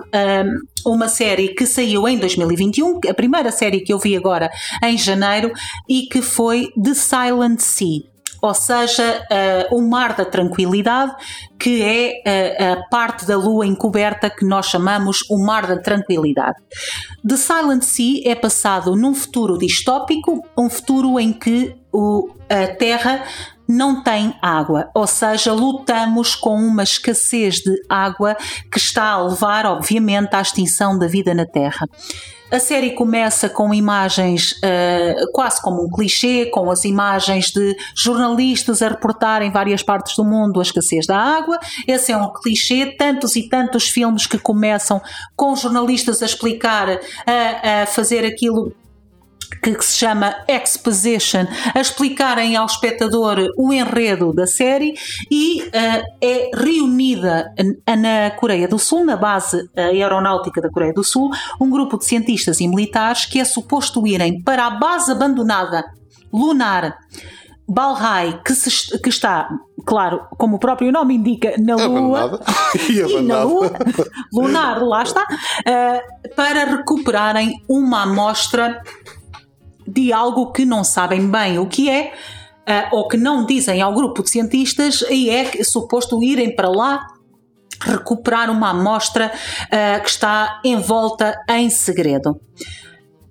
uma 0.86 1.08
série 1.08 1.48
que 1.48 1.66
saiu 1.66 2.06
em 2.08 2.18
2021, 2.18 3.00
a 3.08 3.14
primeira 3.14 3.50
série 3.50 3.80
que 3.80 3.92
eu 3.92 3.98
vi 3.98 4.16
agora 4.16 4.50
em 4.82 4.96
janeiro, 4.96 5.52
e 5.88 6.02
que 6.02 6.22
foi 6.22 6.68
The 6.82 6.94
Silent 6.94 7.60
Sea 7.60 8.09
ou 8.40 8.54
seja, 8.54 9.22
uh, 9.70 9.76
o 9.76 9.82
mar 9.82 10.14
da 10.14 10.24
tranquilidade, 10.24 11.14
que 11.58 11.82
é 11.82 12.22
uh, 12.26 12.72
a 12.72 12.88
parte 12.88 13.26
da 13.26 13.36
lua 13.36 13.66
encoberta 13.66 14.30
que 14.30 14.44
nós 14.44 14.66
chamamos 14.66 15.18
o 15.30 15.38
mar 15.38 15.66
da 15.66 15.78
tranquilidade. 15.78 16.56
The 17.26 17.36
Silent 17.36 17.82
Sea 17.82 18.22
é 18.24 18.34
passado 18.34 18.96
num 18.96 19.14
futuro 19.14 19.58
distópico, 19.58 20.42
um 20.56 20.70
futuro 20.70 21.20
em 21.20 21.32
que 21.32 21.74
o, 21.92 22.30
a 22.48 22.68
Terra 22.76 23.24
não 23.70 24.02
tem 24.02 24.34
água, 24.42 24.90
ou 24.94 25.06
seja, 25.06 25.52
lutamos 25.52 26.34
com 26.34 26.56
uma 26.56 26.82
escassez 26.82 27.56
de 27.56 27.74
água 27.88 28.36
que 28.70 28.78
está 28.78 29.10
a 29.12 29.22
levar, 29.22 29.64
obviamente, 29.64 30.34
à 30.34 30.40
extinção 30.40 30.98
da 30.98 31.06
vida 31.06 31.32
na 31.32 31.46
Terra. 31.46 31.88
A 32.50 32.58
série 32.58 32.90
começa 32.90 33.48
com 33.48 33.72
imagens 33.72 34.54
uh, 34.54 35.32
quase 35.32 35.62
como 35.62 35.84
um 35.84 35.88
clichê, 35.88 36.46
com 36.46 36.68
as 36.68 36.84
imagens 36.84 37.52
de 37.52 37.76
jornalistas 37.94 38.82
a 38.82 38.88
reportar 38.88 39.40
em 39.42 39.52
várias 39.52 39.84
partes 39.84 40.16
do 40.16 40.24
mundo 40.24 40.58
a 40.58 40.62
escassez 40.62 41.06
da 41.06 41.16
água. 41.16 41.60
Esse 41.86 42.10
é 42.10 42.16
um 42.16 42.32
clichê. 42.32 42.86
Tantos 42.98 43.36
e 43.36 43.48
tantos 43.48 43.88
filmes 43.88 44.26
que 44.26 44.36
começam 44.36 45.00
com 45.36 45.54
jornalistas 45.54 46.22
a 46.22 46.26
explicar, 46.26 46.88
a, 47.24 47.82
a 47.82 47.86
fazer 47.86 48.26
aquilo 48.26 48.74
que, 49.62 49.74
que 49.74 49.84
se 49.84 49.98
chama 49.98 50.34
Exposition, 50.48 51.46
a 51.74 51.80
explicarem 51.80 52.56
ao 52.56 52.66
espectador 52.66 53.38
o 53.56 53.72
enredo 53.72 54.32
da 54.32 54.46
série 54.46 54.94
e 55.30 55.62
uh, 55.62 55.70
é 56.20 56.50
reunida 56.54 57.52
na 57.86 58.30
Coreia 58.32 58.68
do 58.68 58.78
Sul, 58.78 59.04
na 59.04 59.16
base 59.16 59.68
aeronáutica 59.76 60.60
da 60.60 60.70
Coreia 60.70 60.92
do 60.92 61.04
Sul, 61.04 61.30
um 61.60 61.68
grupo 61.70 61.98
de 61.98 62.04
cientistas 62.04 62.60
e 62.60 62.68
militares 62.68 63.26
que 63.26 63.40
é 63.40 63.44
suposto 63.44 64.06
irem 64.06 64.42
para 64.42 64.66
a 64.66 64.70
base 64.70 65.12
abandonada 65.12 65.84
lunar. 66.32 66.98
Balhai, 67.72 68.40
que, 68.44 68.52
se, 68.52 68.98
que, 68.98 69.08
está, 69.08 69.48
claro, 69.86 70.22
como 70.36 70.56
o 70.56 70.58
próprio 70.58 70.90
nome 70.90 71.14
indica, 71.14 71.54
na 71.56 71.76
Lua 71.76 72.40
e, 72.90 72.98
e 72.98 73.22
na 73.22 73.44
Lua, 73.44 73.70
lunar, 74.32 74.82
lá 74.82 75.04
está, 75.04 75.22
uh, 75.22 76.34
para 76.34 76.64
recuperarem 76.64 77.62
uma 77.68 78.02
amostra 78.02 78.82
de 79.92 80.12
algo 80.12 80.52
que 80.52 80.64
não 80.64 80.84
sabem 80.84 81.30
bem 81.30 81.58
o 81.58 81.66
que 81.66 81.90
é, 81.90 82.12
uh, 82.68 82.96
ou 82.96 83.08
que 83.08 83.16
não 83.16 83.44
dizem 83.44 83.80
ao 83.80 83.92
grupo 83.92 84.22
de 84.22 84.30
cientistas, 84.30 85.02
e 85.10 85.30
é 85.30 85.62
suposto 85.64 86.22
irem 86.22 86.54
para 86.54 86.68
lá 86.68 87.06
recuperar 87.82 88.50
uma 88.50 88.70
amostra 88.70 89.32
uh, 89.32 90.02
que 90.02 90.08
está 90.10 90.60
envolta 90.64 91.34
em 91.48 91.70
segredo. 91.70 92.38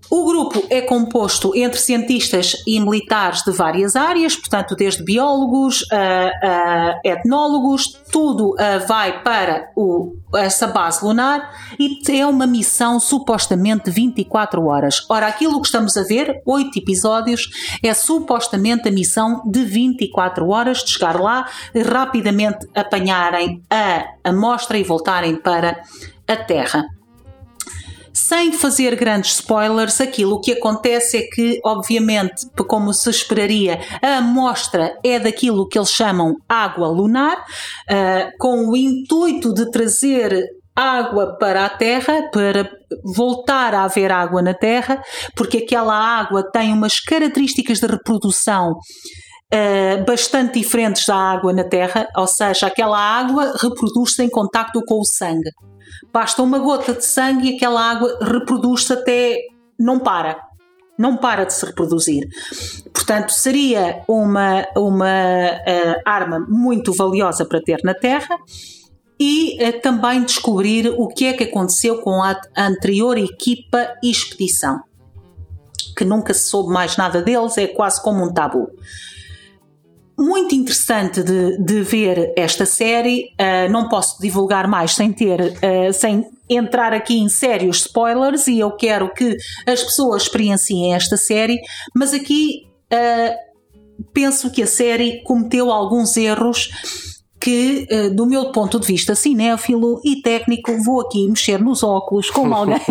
O 0.10 0.26
grupo 0.26 0.66
é 0.72 0.82
composto 0.82 1.56
entre 1.56 1.80
cientistas 1.80 2.56
e 2.66 2.80
militares 2.80 3.44
de 3.44 3.52
várias 3.52 3.96
áreas, 3.96 4.36
portanto, 4.36 4.76
desde 4.76 5.04
biólogos 5.04 5.86
a, 5.92 6.32
a 6.48 7.00
etnólogos, 7.04 8.00
tudo 8.12 8.54
uh, 8.54 8.88
vai 8.88 9.22
para 9.22 9.70
o, 9.76 10.16
essa 10.36 10.66
base 10.66 11.06
lunar 11.06 11.52
e 11.78 12.00
é 12.12 12.26
uma 12.26 12.48
missão 12.48 13.00
supostamente 13.00 13.86
de 13.86 13.92
24 13.92 14.66
horas. 14.66 15.06
Ora, 15.10 15.28
aquilo 15.28 15.62
que 15.62 15.68
estamos 15.68 15.96
a 15.96 16.04
ver, 16.04 16.42
oito 16.44 16.80
episódios, 16.80 17.50
é 17.84 17.94
supostamente 17.94 18.90
a 18.90 18.92
missão 18.92 19.44
de 19.46 19.64
24 19.64 20.48
horas 20.50 20.80
de 20.80 20.92
chegar 20.92 21.20
lá, 21.20 21.48
rapidamente 21.86 22.68
apanharem 22.74 23.62
a 23.70 24.06
amostra 24.24 24.78
e 24.78 24.84
voltarem 24.84 25.36
para 25.36 25.84
a 26.28 26.36
Terra 26.36 26.84
sem 28.20 28.52
fazer 28.52 28.96
grandes 28.96 29.36
spoilers, 29.36 30.02
aquilo 30.02 30.42
que 30.42 30.52
acontece 30.52 31.18
é 31.18 31.22
que, 31.22 31.60
obviamente, 31.64 32.46
como 32.68 32.94
se 32.94 33.10
esperaria, 33.10 33.80
a 34.02 34.18
amostra 34.18 34.98
é 35.04 35.18
daquilo 35.20 35.68
que 35.68 35.78
eles 35.78 35.92
chamam 35.92 36.36
água 36.48 36.88
lunar, 36.88 37.38
uh, 37.38 38.30
com 38.38 38.70
o 38.70 38.76
intuito 38.76 39.54
de 39.54 39.72
trazer 39.72 40.46
água 40.76 41.38
para 41.38 41.66
a 41.66 41.70
Terra, 41.70 42.30
para 42.32 42.70
voltar 43.16 43.74
a 43.74 43.84
haver 43.84 44.12
água 44.12 44.42
na 44.42 44.54
Terra, 44.54 45.02
porque 45.36 45.60
aquela 45.60 45.96
água 45.96 46.44
tem 46.52 46.74
umas 46.74 47.00
características 47.00 47.80
de 47.80 47.88
reprodução 47.88 48.72
uh, 49.54 50.06
bastante 50.06 50.60
diferentes 50.60 51.06
da 51.06 51.16
água 51.16 51.54
na 51.54 51.64
Terra, 51.64 52.08
ou 52.16 52.28
seja, 52.28 52.68
aquela 52.68 53.00
água 53.00 53.54
reproduz-se 53.62 54.22
em 54.24 54.30
contacto 54.30 54.82
com 54.86 55.00
o 55.00 55.06
sangue. 55.06 55.52
Basta 56.12 56.42
uma 56.42 56.60
gota 56.60 56.94
de 56.94 57.06
sangue 57.06 57.52
e 57.52 57.56
aquela 57.56 57.82
água 57.82 58.18
reproduz-se 58.22 58.92
até 58.94 59.38
não 59.78 60.00
para. 60.00 60.40
Não 60.98 61.16
para 61.16 61.46
de 61.46 61.54
se 61.54 61.66
reproduzir. 61.66 62.28
Portanto, 62.94 63.30
seria 63.30 64.04
uma, 64.08 64.68
uma 64.76 65.06
uh, 65.06 66.02
arma 66.06 66.40
muito 66.50 66.94
valiosa 66.94 67.46
para 67.46 67.62
ter 67.62 67.80
na 67.84 67.94
Terra 67.94 68.38
e 69.20 69.58
uh, 69.62 69.82
também 69.82 70.24
descobrir 70.24 70.88
o 70.90 71.08
que 71.08 71.26
é 71.26 71.34
que 71.34 71.46
aconteceu 71.46 72.02
com 72.02 72.22
a 72.22 72.40
anterior 72.58 73.18
equipa 73.18 73.94
e 74.04 74.12
expedição. 74.12 74.82
Que 75.96 76.04
nunca 76.04 76.34
se 76.34 76.50
soube 76.50 76.74
mais 76.74 76.98
nada 76.98 77.22
deles, 77.22 77.58
é 77.58 77.68
quase 77.68 78.02
como 78.02 78.24
um 78.24 78.34
tabu 78.34 78.70
muito 80.20 80.54
interessante 80.54 81.24
de, 81.24 81.58
de, 81.58 81.82
ver 81.82 82.34
esta 82.36 82.66
série. 82.66 83.32
Uh, 83.40 83.72
não 83.72 83.88
posso 83.88 84.22
divulgar 84.22 84.68
mais 84.68 84.94
sem 84.94 85.14
ter, 85.14 85.40
uh, 85.40 85.94
sem 85.94 86.28
entrar 86.50 86.94
aqui 86.94 87.18
em 87.18 87.30
sérios 87.30 87.78
spoilers 87.78 88.48
e 88.48 88.60
eu 88.60 88.72
quero 88.72 89.14
que 89.14 89.38
as 89.66 89.82
pessoas 89.82 90.24
experienciem 90.24 90.94
esta 90.94 91.16
série, 91.16 91.60
mas 91.96 92.14
aqui 92.14 92.68
uh, 92.92 94.04
penso 94.14 94.52
que 94.52 94.62
a 94.62 94.68
série 94.68 95.24
cometeu 95.24 95.72
alguns 95.72 96.18
erros 96.18 96.70
que, 97.42 97.88
do 98.14 98.26
meu 98.26 98.52
ponto 98.52 98.78
de 98.78 98.86
vista 98.86 99.16
cinéfilo 99.16 100.02
e 100.04 100.22
técnico, 100.22 100.76
vou 100.84 101.00
aqui 101.00 101.26
mexer 101.26 101.58
nos 101.58 101.84
óculos 101.84 102.30
como 102.30 102.52
alguém, 102.54 102.82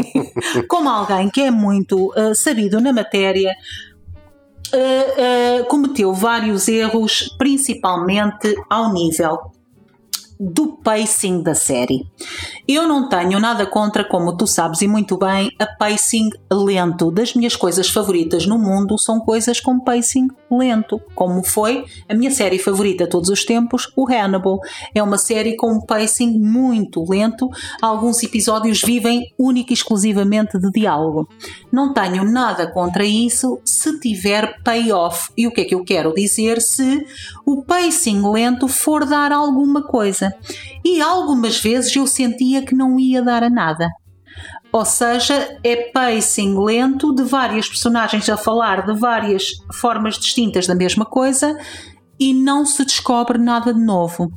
como 0.67 0.89
alguém 0.89 1.29
que 1.29 1.43
é 1.43 1.51
muito 1.51 2.15
sabido 2.35 2.81
na 2.81 2.91
matéria, 2.91 3.55
uh, 4.73 5.65
cometeu 5.67 6.13
vários 6.13 6.69
erros, 6.69 7.35
principalmente 7.39 8.55
ao 8.69 8.93
nível 8.93 9.58
do 10.39 10.69
pacing 10.77 11.43
da 11.43 11.55
série. 11.55 12.07
Eu 12.67 12.87
não 12.87 13.09
tenho 13.09 13.41
nada 13.41 13.67
contra, 13.67 14.05
como 14.05 14.37
tu 14.37 14.47
sabes 14.47 14.81
e 14.83 14.89
muito 14.89 15.17
bem, 15.17 15.51
a 15.59 15.67
pacing 15.67 16.31
lento. 16.53 17.11
Das 17.11 17.35
minhas 17.35 17.57
coisas 17.57 17.89
favoritas 17.89 18.47
no 18.47 18.59
mundo 18.59 18.97
são 18.99 19.19
coisas 19.21 19.61
com 19.61 19.81
pacing 19.81 20.29
lento, 20.51 21.01
como 21.15 21.43
foi 21.43 21.85
a 22.09 22.15
minha 22.15 22.31
série 22.31 22.59
favorita 22.59 23.07
todos 23.07 23.29
os 23.29 23.45
tempos, 23.45 23.91
o 23.97 24.07
Hannibal. 24.09 24.61
É 24.95 25.03
uma 25.03 25.19
série 25.19 25.57
com 25.57 25.73
um 25.73 25.81
pacing 25.81 26.39
muito 26.39 27.05
lento. 27.09 27.49
Alguns 27.83 28.23
episódios 28.23 28.81
vivem 28.81 29.33
única 29.39 29.73
e 29.73 29.75
exclusivamente 29.75 30.59
de 30.59 30.71
diálogo. 30.71 31.29
Não 31.73 31.93
tenho 31.93 32.25
nada 32.25 32.71
contra 32.71 33.05
isso 33.05 33.61
se 33.65 33.99
tiver 33.99 34.63
payoff. 34.63 35.31
E 35.37 35.47
o 35.47 35.53
que 35.53 35.63
é 35.63 35.65
que 35.65 35.75
eu 35.75 35.85
quero 35.85 36.15
dizer? 36.15 36.61
Se 36.61 37.05
o 37.45 37.63
pacing 37.63 38.23
lento 38.31 38.69
for 38.69 39.05
dar 39.05 39.33
alguma 39.33 39.83
coisa. 39.83 40.28
E 40.85 41.01
algumas 41.01 41.61
vezes 41.61 41.95
eu 41.95 42.07
sentia 42.07 42.63
que 42.63 42.75
não 42.75 42.99
ia 42.99 43.23
dar 43.23 43.43
a 43.43 43.51
nada. 43.51 43.89
Ou 44.71 44.85
seja, 44.85 45.59
é 45.65 45.91
pacing 45.91 46.59
lento 46.59 47.15
de 47.15 47.23
várias 47.23 47.69
personagens 47.69 48.29
a 48.29 48.37
falar 48.37 48.87
de 48.87 48.99
várias 48.99 49.45
formas 49.73 50.19
distintas 50.19 50.67
da 50.67 50.75
mesma 50.75 51.07
coisa 51.07 51.59
e 52.21 52.35
não 52.35 52.67
se 52.67 52.85
descobre 52.85 53.39
nada 53.39 53.73
de 53.73 53.81
novo. 53.81 54.31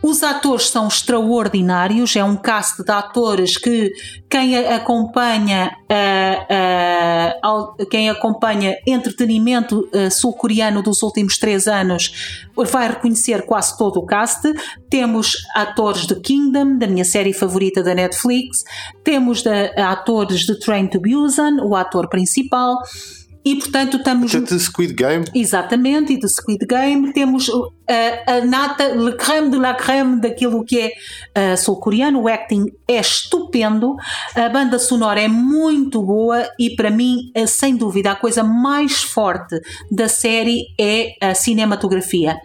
Os 0.00 0.22
atores 0.22 0.68
são 0.68 0.86
extraordinários, 0.86 2.14
é 2.14 2.22
um 2.22 2.36
cast 2.36 2.84
de 2.84 2.90
atores 2.90 3.56
que 3.56 3.92
quem 4.30 4.56
acompanha, 4.56 5.76
uh, 5.90 7.80
uh, 7.80 7.86
quem 7.86 8.08
acompanha 8.08 8.78
entretenimento 8.86 9.88
uh, 9.92 10.08
sul-coreano 10.10 10.82
dos 10.82 11.02
últimos 11.02 11.36
três 11.36 11.66
anos 11.66 12.46
vai 12.70 12.88
reconhecer 12.88 13.44
quase 13.44 13.76
todo 13.76 13.98
o 13.98 14.06
cast. 14.06 14.40
Temos 14.88 15.36
atores 15.54 16.06
de 16.06 16.14
Kingdom, 16.20 16.78
da 16.78 16.86
minha 16.86 17.04
série 17.04 17.32
favorita 17.32 17.82
da 17.82 17.94
Netflix, 17.94 18.62
temos 19.02 19.42
de, 19.42 19.50
atores 19.80 20.42
de 20.42 20.58
Train 20.60 20.86
to 20.86 21.00
Busan, 21.00 21.56
o 21.64 21.74
ator 21.74 22.08
principal 22.08 22.78
e 23.44 23.56
portanto 23.56 23.96
estamos. 23.96 24.30
Portanto, 24.30 24.54
de 24.54 24.60
Squid 24.60 24.94
Game. 24.94 25.24
Exatamente, 25.34 26.12
e 26.12 26.18
de 26.18 26.28
Squid 26.28 26.66
Game 26.66 27.12
temos 27.12 27.48
uh, 27.48 27.72
a 28.26 28.44
nata, 28.44 28.88
le 28.88 29.16
creme 29.16 29.50
de 29.50 29.58
la 29.58 29.74
creme 29.74 30.20
daquilo 30.20 30.64
que 30.64 30.80
é 30.80 31.52
uh, 31.52 31.56
sul-coreano. 31.56 32.22
O 32.22 32.28
acting 32.28 32.66
é 32.86 33.00
estupendo, 33.00 33.96
a 34.34 34.48
banda 34.48 34.78
sonora 34.78 35.20
é 35.20 35.28
muito 35.28 36.02
boa 36.02 36.48
e 36.58 36.74
para 36.76 36.90
mim, 36.90 37.30
uh, 37.36 37.46
sem 37.46 37.76
dúvida, 37.76 38.12
a 38.12 38.16
coisa 38.16 38.42
mais 38.42 39.02
forte 39.02 39.60
da 39.90 40.08
série 40.08 40.66
é 40.78 41.14
a 41.20 41.34
cinematografia. 41.34 42.36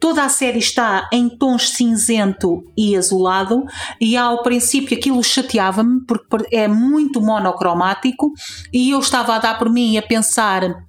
Toda 0.00 0.24
a 0.24 0.28
série 0.28 0.58
está 0.58 1.08
em 1.12 1.28
tons 1.28 1.70
cinzento 1.70 2.64
e 2.76 2.96
azulado, 2.96 3.64
e 4.00 4.16
ao 4.16 4.42
princípio 4.42 4.96
aquilo 4.96 5.22
chateava-me 5.22 6.04
porque 6.06 6.54
é 6.54 6.68
muito 6.68 7.20
monocromático, 7.20 8.32
e 8.72 8.90
eu 8.90 9.00
estava 9.00 9.34
a 9.34 9.38
dar 9.38 9.58
por 9.58 9.70
mim 9.70 9.96
a 9.96 10.02
pensar 10.02 10.86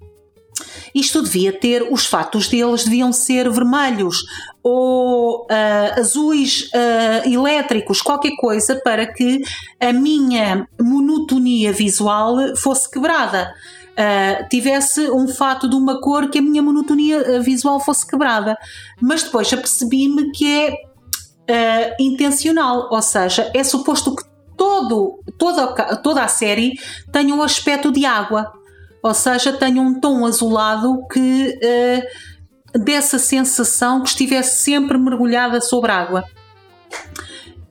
isto 0.94 1.22
devia 1.22 1.52
ter, 1.52 1.86
os 1.90 2.06
fatos 2.06 2.48
deles 2.48 2.84
deviam 2.84 3.12
ser 3.12 3.48
vermelhos 3.50 4.24
ou 4.62 5.44
uh, 5.44 6.00
azuis 6.00 6.70
uh, 6.74 7.28
elétricos, 7.28 8.02
qualquer 8.02 8.32
coisa 8.36 8.80
para 8.82 9.06
que 9.06 9.40
a 9.80 9.92
minha 9.92 10.66
monotonia 10.80 11.72
visual 11.72 12.36
fosse 12.56 12.90
quebrada 12.90 13.54
uh, 13.98 14.48
tivesse 14.48 15.10
um 15.10 15.26
fato 15.26 15.68
de 15.68 15.74
uma 15.74 16.00
cor 16.00 16.30
que 16.30 16.38
a 16.38 16.42
minha 16.42 16.62
monotonia 16.62 17.36
ah, 17.36 17.40
visual 17.40 17.80
fosse 17.80 18.06
quebrada. 18.06 18.56
Mas 19.00 19.24
depois 19.24 19.52
apercebi-me 19.52 20.30
que 20.30 20.46
é 20.46 20.70
uh, 20.70 22.02
intencional, 22.02 22.88
ou 22.90 23.02
seja, 23.02 23.50
é 23.54 23.64
suposto 23.64 24.14
que 24.14 24.22
todo, 24.56 25.20
toda, 25.36 25.96
toda 25.96 26.22
a 26.22 26.28
série 26.28 26.78
tenha 27.12 27.34
um 27.34 27.42
aspecto 27.42 27.90
de 27.90 28.04
água, 28.04 28.52
ou 29.02 29.14
seja, 29.14 29.52
tenha 29.52 29.80
um 29.80 30.00
tom 30.00 30.24
azulado 30.24 31.06
que 31.12 31.58
uh, 31.58 32.78
dessa 32.78 33.18
sensação 33.18 34.02
que 34.02 34.08
estivesse 34.10 34.62
sempre 34.62 34.98
mergulhada 34.98 35.60
sobre 35.60 35.90
água 35.90 36.24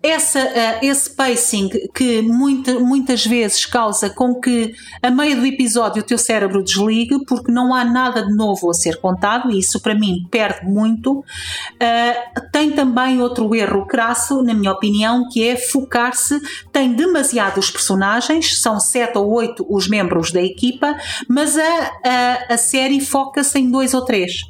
essa, 0.08 0.40
uh, 0.40 0.86
esse 0.86 1.10
pacing 1.10 1.70
que 1.94 2.22
muita, 2.22 2.80
muitas 2.80 3.26
vezes 3.26 3.66
causa 3.66 4.10
com 4.10 4.36
que 4.36 4.74
a 5.02 5.10
meio 5.10 5.38
do 5.38 5.46
episódio 5.46 6.02
o 6.02 6.06
teu 6.06 6.18
cérebro 6.18 6.64
desligue 6.64 7.26
porque 7.26 7.52
não 7.52 7.74
há 7.74 7.84
nada 7.84 8.26
de 8.26 8.34
novo 8.36 8.70
a 8.70 8.74
ser 8.74 8.98
contado 8.98 9.52
e 9.52 9.60
isso 9.60 9.80
para 9.82 9.94
mim 9.96 10.28
perde 10.30 10.66
muito. 10.66 11.20
Uh, 11.20 12.42
tem 12.52 12.72
também 12.72 13.22
outro 13.22 13.54
erro 13.54 13.86
crasso, 13.86 14.42
na 14.42 14.54
minha 14.54 14.72
opinião, 14.72 15.28
que 15.30 15.44
é 15.44 15.56
focar-se, 15.56 16.40
tem 16.72 16.94
demasiados 16.94 17.70
personagens, 17.70 18.60
são 18.62 18.80
sete 18.80 19.18
ou 19.18 19.32
oito 19.34 19.66
os 19.70 19.88
membros 19.88 20.32
da 20.32 20.42
equipa, 20.42 20.96
mas 21.28 21.58
a, 21.58 21.92
a, 22.04 22.54
a 22.54 22.58
série 22.58 23.00
foca-se 23.02 23.60
em 23.60 23.70
dois 23.70 23.94
ou 23.94 24.04
três. 24.04 24.42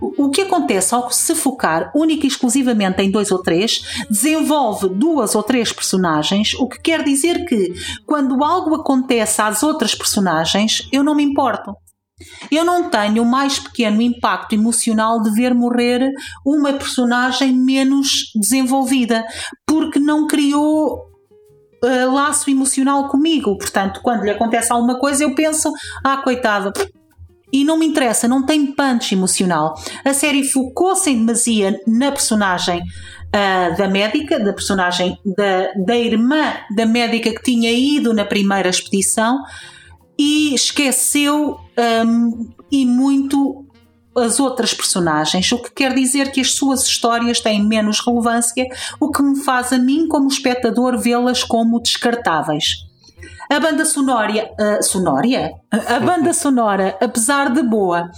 O, 0.00 0.26
o 0.26 0.30
que 0.30 0.42
acontece 0.42 0.94
ao 0.94 1.10
se 1.10 1.34
focar 1.34 1.90
única 1.94 2.24
e 2.24 2.28
exclusivamente 2.28 3.02
em 3.02 3.10
dois 3.10 3.30
ou 3.30 3.38
três, 3.42 4.04
desenvolve 4.10 4.88
duas 5.06 5.36
ou 5.36 5.42
três 5.42 5.72
personagens, 5.72 6.54
o 6.54 6.66
que 6.66 6.80
quer 6.80 7.04
dizer 7.04 7.44
que 7.44 7.72
quando 8.04 8.42
algo 8.42 8.74
acontece 8.74 9.40
às 9.40 9.62
outras 9.62 9.94
personagens, 9.94 10.88
eu 10.90 11.04
não 11.04 11.14
me 11.14 11.22
importo. 11.22 11.72
Eu 12.50 12.64
não 12.64 12.90
tenho 12.90 13.22
o 13.22 13.26
mais 13.26 13.60
pequeno 13.60 14.02
impacto 14.02 14.54
emocional 14.54 15.22
de 15.22 15.30
ver 15.30 15.54
morrer 15.54 16.10
uma 16.44 16.72
personagem 16.72 17.52
menos 17.52 18.32
desenvolvida, 18.34 19.24
porque 19.64 20.00
não 20.00 20.26
criou 20.26 20.96
uh, 21.84 22.12
laço 22.12 22.50
emocional 22.50 23.08
comigo. 23.08 23.56
Portanto, 23.58 24.00
quando 24.02 24.24
lhe 24.24 24.30
acontece 24.30 24.72
alguma 24.72 24.98
coisa, 24.98 25.22
eu 25.22 25.34
penso: 25.34 25.70
ah, 26.02 26.16
coitado. 26.16 26.72
E 27.52 27.64
não 27.64 27.78
me 27.78 27.86
interessa, 27.86 28.26
não 28.26 28.44
tem 28.44 28.72
punch 28.72 29.14
emocional. 29.14 29.74
A 30.04 30.12
série 30.12 30.42
focou-se 30.42 31.08
em 31.08 31.18
demasia 31.18 31.78
na 31.86 32.10
personagem 32.10 32.82
uh, 33.36 33.76
da 33.76 33.88
médica, 33.88 34.40
da 34.40 34.52
personagem 34.52 35.18
da, 35.24 35.72
da 35.84 35.96
irmã 35.96 36.54
da 36.74 36.86
médica 36.86 37.30
que 37.30 37.42
tinha 37.42 37.70
ido 37.70 38.14
na 38.14 38.24
primeira 38.24 38.68
expedição 38.68 39.42
e 40.18 40.54
esqueceu 40.54 41.58
um, 42.06 42.48
e 42.72 42.86
muito 42.86 43.66
as 44.16 44.40
outras 44.40 44.72
personagens, 44.72 45.52
o 45.52 45.58
que 45.58 45.70
quer 45.70 45.94
dizer 45.94 46.32
que 46.32 46.40
as 46.40 46.52
suas 46.52 46.86
histórias 46.86 47.38
têm 47.38 47.62
menos 47.62 48.00
relevância, 48.00 48.66
o 48.98 49.10
que 49.10 49.22
me 49.22 49.36
faz 49.40 49.74
a 49.74 49.78
mim, 49.78 50.08
como 50.08 50.26
espectador, 50.26 50.98
vê-las 50.98 51.44
como 51.44 51.78
descartáveis. 51.82 52.86
A 53.50 53.60
banda 53.60 53.84
sonória, 53.84 54.50
uh, 54.58 54.82
sonória? 54.82 55.52
A 55.70 56.00
banda 56.00 56.32
sonora, 56.32 56.96
apesar 56.98 57.52
de 57.52 57.62
boa, 57.62 58.10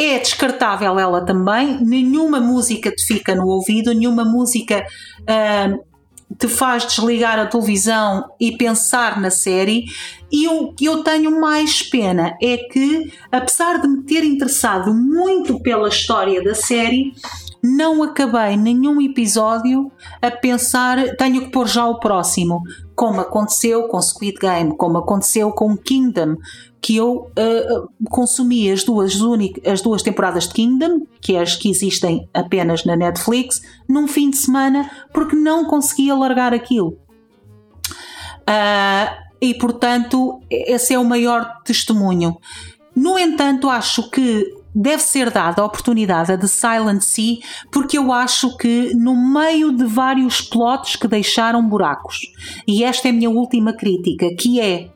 é 0.00 0.18
descartável 0.18 0.98
ela 0.98 1.24
também, 1.24 1.78
nenhuma 1.82 2.40
música 2.40 2.90
te 2.90 3.04
fica 3.04 3.34
no 3.34 3.46
ouvido, 3.46 3.92
nenhuma 3.92 4.24
música 4.24 4.86
uh, 5.20 5.90
te 6.38 6.48
faz 6.48 6.86
desligar 6.86 7.38
a 7.38 7.46
televisão 7.46 8.24
e 8.40 8.56
pensar 8.56 9.20
na 9.20 9.30
série. 9.30 9.84
E 10.32 10.48
o 10.48 10.72
que 10.72 10.84
eu 10.84 11.02
tenho 11.02 11.40
mais 11.40 11.82
pena 11.82 12.36
é 12.40 12.56
que, 12.56 13.12
apesar 13.30 13.80
de 13.80 13.88
me 13.88 14.02
ter 14.04 14.24
interessado 14.24 14.94
muito 14.94 15.60
pela 15.60 15.88
história 15.88 16.42
da 16.42 16.54
série, 16.54 17.12
não 17.62 18.02
acabei 18.02 18.56
nenhum 18.56 19.00
episódio 19.00 19.90
a 20.20 20.30
pensar 20.30 21.16
tenho 21.16 21.42
que 21.42 21.50
pôr 21.50 21.68
já 21.68 21.86
o 21.86 21.98
próximo, 21.98 22.62
como 22.94 23.20
aconteceu 23.20 23.88
com 23.88 24.00
Squid 24.00 24.38
Game, 24.38 24.76
como 24.76 24.98
aconteceu 24.98 25.52
com 25.52 25.76
Kingdom, 25.76 26.36
que 26.80 26.96
eu 26.96 27.30
uh, 27.30 27.88
consumi 28.08 28.70
as 28.70 28.84
duas, 28.84 29.18
as 29.66 29.82
duas 29.82 30.02
temporadas 30.02 30.48
de 30.48 30.54
Kingdom, 30.54 31.06
que 31.20 31.36
é 31.36 31.40
as 31.40 31.54
que 31.54 31.70
existem 31.70 32.28
apenas 32.32 32.84
na 32.84 32.96
Netflix, 32.96 33.60
num 33.88 34.08
fim 34.08 34.30
de 34.30 34.38
semana, 34.38 34.90
porque 35.12 35.36
não 35.36 35.66
conseguia 35.66 36.14
largar 36.14 36.54
aquilo. 36.54 36.96
Uh, 38.48 39.30
e 39.40 39.54
portanto, 39.54 40.40
esse 40.50 40.94
é 40.94 40.98
o 40.98 41.04
maior 41.04 41.62
testemunho. 41.64 42.36
No 42.94 43.18
entanto, 43.18 43.68
acho 43.68 44.10
que 44.10 44.59
deve 44.74 45.02
ser 45.02 45.30
dada 45.30 45.62
a 45.62 45.64
oportunidade 45.64 46.32
a 46.32 46.38
The 46.38 46.46
Silent 46.46 47.02
Sea, 47.02 47.38
porque 47.70 47.98
eu 47.98 48.12
acho 48.12 48.56
que 48.56 48.94
no 48.94 49.14
meio 49.14 49.72
de 49.72 49.84
vários 49.84 50.40
plots 50.40 50.96
que 50.96 51.08
deixaram 51.08 51.66
buracos, 51.68 52.18
e 52.66 52.84
esta 52.84 53.08
é 53.08 53.10
a 53.10 53.14
minha 53.14 53.30
última 53.30 53.72
crítica, 53.72 54.26
que 54.38 54.60
é 54.60 54.90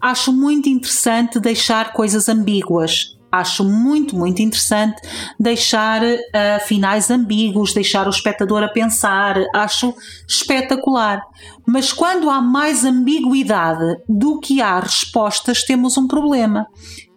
acho 0.00 0.32
muito 0.32 0.68
interessante 0.68 1.40
deixar 1.40 1.92
coisas 1.92 2.28
ambíguas. 2.28 3.16
Acho 3.30 3.62
muito, 3.62 4.16
muito 4.16 4.40
interessante 4.40 5.02
deixar 5.38 6.02
uh, 6.02 6.66
finais 6.66 7.10
ambíguos, 7.10 7.74
deixar 7.74 8.06
o 8.06 8.10
espectador 8.10 8.62
a 8.62 8.68
pensar. 8.68 9.36
Acho 9.54 9.94
espetacular. 10.26 11.20
Mas 11.66 11.92
quando 11.92 12.30
há 12.30 12.40
mais 12.40 12.86
ambiguidade 12.86 13.98
do 14.08 14.40
que 14.40 14.62
há 14.62 14.80
respostas, 14.80 15.62
temos 15.62 15.98
um 15.98 16.08
problema, 16.08 16.66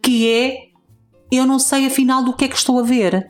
que 0.04 0.30
é 0.30 0.71
eu 1.32 1.46
não 1.46 1.60
sei 1.60 1.86
afinal 1.86 2.24
do 2.24 2.34
que 2.34 2.46
é 2.46 2.48
que 2.48 2.56
estou 2.56 2.80
a 2.80 2.84
ver. 2.84 3.30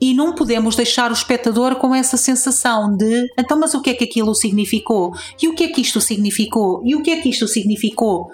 E 0.00 0.14
não 0.14 0.34
podemos 0.34 0.76
deixar 0.76 1.10
o 1.10 1.14
espectador 1.14 1.74
com 1.76 1.94
essa 1.94 2.16
sensação 2.16 2.96
de 2.96 3.26
então, 3.38 3.58
mas 3.58 3.74
o 3.74 3.80
que 3.80 3.90
é 3.90 3.94
que 3.94 4.04
aquilo 4.04 4.34
significou? 4.34 5.12
E 5.42 5.48
o 5.48 5.54
que 5.54 5.64
é 5.64 5.68
que 5.68 5.80
isto 5.80 6.00
significou? 6.00 6.82
E 6.84 6.94
o 6.94 7.02
que 7.02 7.10
é 7.10 7.20
que 7.20 7.28
isto 7.28 7.48
significou? 7.48 8.30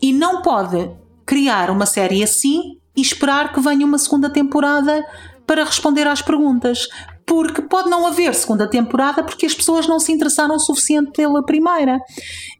E 0.00 0.12
não 0.12 0.42
pode 0.42 0.90
criar 1.24 1.70
uma 1.70 1.86
série 1.86 2.22
assim 2.22 2.76
e 2.94 3.00
esperar 3.00 3.52
que 3.52 3.60
venha 3.60 3.86
uma 3.86 3.98
segunda 3.98 4.28
temporada 4.28 5.02
para 5.46 5.64
responder 5.64 6.06
às 6.06 6.20
perguntas 6.20 6.88
porque 7.26 7.62
pode 7.62 7.88
não 7.88 8.06
haver 8.06 8.34
segunda 8.34 8.68
temporada 8.68 9.22
porque 9.22 9.46
as 9.46 9.54
pessoas 9.54 9.86
não 9.86 10.00
se 10.00 10.12
interessaram 10.12 10.56
o 10.56 10.60
suficiente 10.60 11.12
pela 11.12 11.44
primeira. 11.44 12.00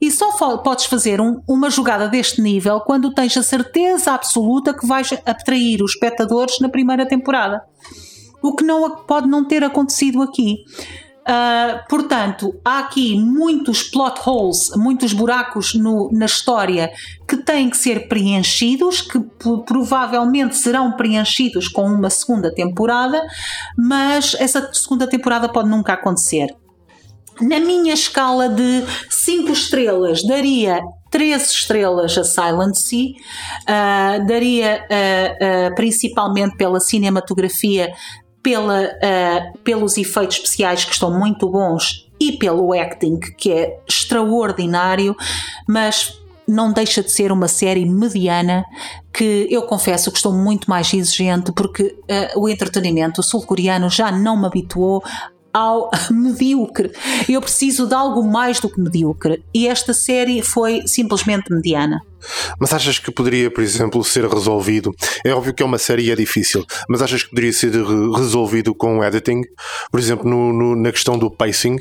E 0.01 0.11
só 0.11 0.57
podes 0.59 0.87
fazer 0.87 1.21
um, 1.21 1.41
uma 1.47 1.71
jogada 1.71 2.09
deste 2.09 2.41
nível 2.41 2.81
quando 2.81 3.13
tens 3.13 3.37
a 3.37 3.43
certeza 3.43 4.13
absoluta 4.13 4.75
que 4.75 4.87
vais 4.87 5.13
atrair 5.27 5.83
os 5.83 5.93
espectadores 5.93 6.61
na 6.61 6.69
primeira 6.69 7.07
temporada. 7.07 7.63
O 8.43 8.55
que 8.55 8.65
não 8.65 8.91
pode 9.05 9.29
não 9.29 9.45
ter 9.47 9.63
acontecido 9.63 10.21
aqui. 10.23 10.65
Uh, 11.23 11.89
portanto, 11.89 12.53
há 12.65 12.81
aqui 12.81 13.17
muitos 13.17 13.85
plot 13.85 14.21
holes, 14.27 14.71
muitos 14.77 15.13
buracos 15.13 15.73
no, 15.73 16.11
na 16.13 16.27
história 16.27 16.91
que 17.29 17.37
têm 17.37 17.71
que 17.71 17.77
ser 17.77 18.09
preenchidos, 18.09 19.01
que 19.01 19.21
provavelmente 19.65 20.57
serão 20.57 20.93
preenchidos 20.97 21.69
com 21.69 21.85
uma 21.85 22.11
segunda 22.11 22.53
temporada, 22.53 23.23
mas 23.79 24.35
essa 24.41 24.69
segunda 24.73 25.07
temporada 25.07 25.49
pode 25.49 25.69
nunca 25.69 25.93
acontecer. 25.93 26.57
Na 27.41 27.61
minha 27.61 27.95
escala 27.95 28.49
de 28.49 28.85
5 29.09 29.53
estrelas, 29.53 30.23
daria 30.25 30.81
3 31.11 31.51
estrelas 31.51 32.17
a 32.19 32.25
Silent 32.25 32.75
Sea, 32.75 33.11
uh, 33.11 34.27
daria 34.27 34.85
uh, 34.85 35.75
principalmente 35.75 36.57
pela 36.57 36.81
cinematografia 36.81 37.93
pela, 38.43 38.85
uh, 38.85 39.59
pelos 39.59 39.97
efeitos 39.97 40.37
especiais 40.37 40.85
que 40.85 40.93
estão 40.93 41.17
muito 41.17 41.49
bons 41.49 42.09
e 42.19 42.33
pelo 42.33 42.73
acting 42.73 43.19
que 43.19 43.53
é 43.53 43.79
extraordinário, 43.89 45.17
mas 45.69 46.21
não 46.47 46.73
deixa 46.73 47.03
de 47.03 47.11
ser 47.11 47.31
uma 47.31 47.49
série 47.49 47.85
mediana 47.85 48.65
que 49.13 49.47
eu 49.51 49.63
confesso 49.63 50.11
que 50.11 50.17
estou 50.17 50.33
muito 50.33 50.69
mais 50.69 50.93
exigente 50.93 51.53
porque 51.53 51.97
uh, 52.35 52.41
o 52.41 52.49
entretenimento 52.49 53.23
sul-coreano 53.23 53.89
já 53.89 54.11
não 54.11 54.37
me 54.37 54.47
habituou 54.47 55.03
ao 55.53 55.91
medíocre. 56.11 56.93
Eu 57.29 57.41
preciso 57.41 57.87
de 57.87 57.95
algo 57.95 58.23
mais 58.23 58.61
do 58.61 58.69
que 58.69 58.81
medíocre. 58.81 59.43
E 59.55 59.69
esta 59.69 59.93
série 59.93 60.43
foi 60.43 60.83
simplesmente 60.87 61.53
mediana. 61.53 62.01
Mas 62.59 62.73
achas 62.73 62.99
que 62.99 63.11
poderia, 63.11 63.51
por 63.51 63.63
exemplo, 63.63 64.03
ser 64.05 64.25
resolvido? 64.27 64.95
É 65.25 65.35
óbvio 65.35 65.53
que 65.53 65.63
é 65.63 65.67
uma 65.67 65.79
série 65.79 66.05
e 66.05 66.11
é 66.11 66.17
difícil, 66.17 66.65
mas 66.89 67.03
achas 67.03 67.25
que 67.25 67.31
poderia 67.31 67.53
ser 67.53 67.73
resolvido 67.73 68.75
com 68.75 69.03
editing? 69.03 69.43
Por 69.91 69.99
exemplo, 69.99 70.29
no, 70.29 70.53
no, 70.53 70.77
na 70.77 70.93
questão 70.93 71.19
do 71.19 71.31
pacing? 71.31 71.79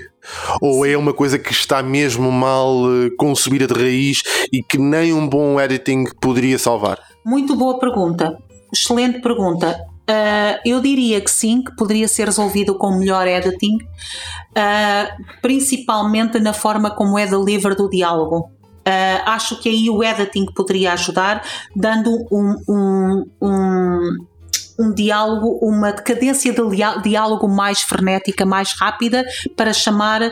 Ou 0.59 0.85
é 0.85 0.97
uma 0.97 1.13
coisa 1.13 1.37
que 1.37 1.51
está 1.51 1.81
mesmo 1.83 2.31
mal 2.31 2.85
eh, 2.85 3.09
concebida 3.17 3.67
de 3.67 3.73
raiz 3.73 4.21
e 4.51 4.63
que 4.63 4.77
nem 4.77 5.13
um 5.13 5.27
bom 5.27 5.59
editing 5.59 6.05
poderia 6.19 6.57
salvar? 6.57 6.99
Muito 7.25 7.55
boa 7.55 7.79
pergunta. 7.79 8.35
Excelente 8.73 9.21
pergunta. 9.21 9.90
Uh, 10.11 10.59
eu 10.65 10.81
diria 10.81 11.21
que 11.21 11.31
sim, 11.31 11.63
que 11.63 11.73
poderia 11.73 12.05
ser 12.05 12.25
resolvido 12.25 12.75
com 12.75 12.97
melhor 12.97 13.25
editing, 13.25 13.77
uh, 13.77 15.23
principalmente 15.41 16.37
na 16.37 16.51
forma 16.51 16.91
como 16.91 17.17
é 17.17 17.25
delivered 17.25 17.81
o 17.81 17.89
diálogo. 17.89 18.51
Uh, 18.85 19.21
acho 19.25 19.61
que 19.61 19.69
aí 19.69 19.89
o 19.89 20.03
editing 20.03 20.47
poderia 20.53 20.91
ajudar, 20.93 21.45
dando 21.73 22.11
um, 22.29 22.55
um, 22.67 23.25
um 23.41 24.25
um 24.81 24.93
diálogo, 24.93 25.59
uma 25.61 25.91
cadência 25.91 26.51
de 26.53 26.61
diálogo 27.03 27.47
mais 27.47 27.81
frenética, 27.81 28.45
mais 28.45 28.73
rápida, 28.73 29.23
para 29.55 29.73
chamar 29.73 30.21
uh, 30.21 30.31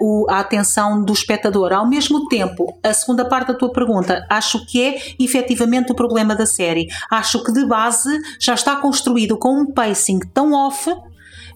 o, 0.00 0.26
a 0.30 0.40
atenção 0.40 1.02
do 1.02 1.12
espectador. 1.12 1.72
Ao 1.72 1.88
mesmo 1.88 2.28
tempo, 2.28 2.78
a 2.82 2.92
segunda 2.92 3.24
parte 3.24 3.48
da 3.48 3.54
tua 3.54 3.72
pergunta, 3.72 4.24
acho 4.30 4.64
que 4.66 4.82
é 4.82 4.98
efetivamente 5.18 5.92
o 5.92 5.94
problema 5.94 6.34
da 6.34 6.46
série. 6.46 6.88
Acho 7.10 7.42
que 7.42 7.52
de 7.52 7.66
base 7.66 8.10
já 8.40 8.54
está 8.54 8.76
construído 8.76 9.36
com 9.36 9.62
um 9.62 9.72
pacing 9.72 10.20
tão 10.32 10.52
off 10.52 10.90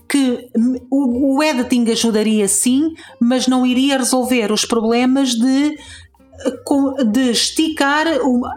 que 0.09 0.51
o 0.91 1.43
editing 1.43 1.91
ajudaria 1.91 2.47
sim, 2.47 2.93
mas 3.19 3.47
não 3.47 3.65
iria 3.65 3.97
resolver 3.97 4.53
os 4.53 4.67
problemas 4.67 5.31
de 5.31 5.75
de 7.11 7.31
esticar. 7.31 8.07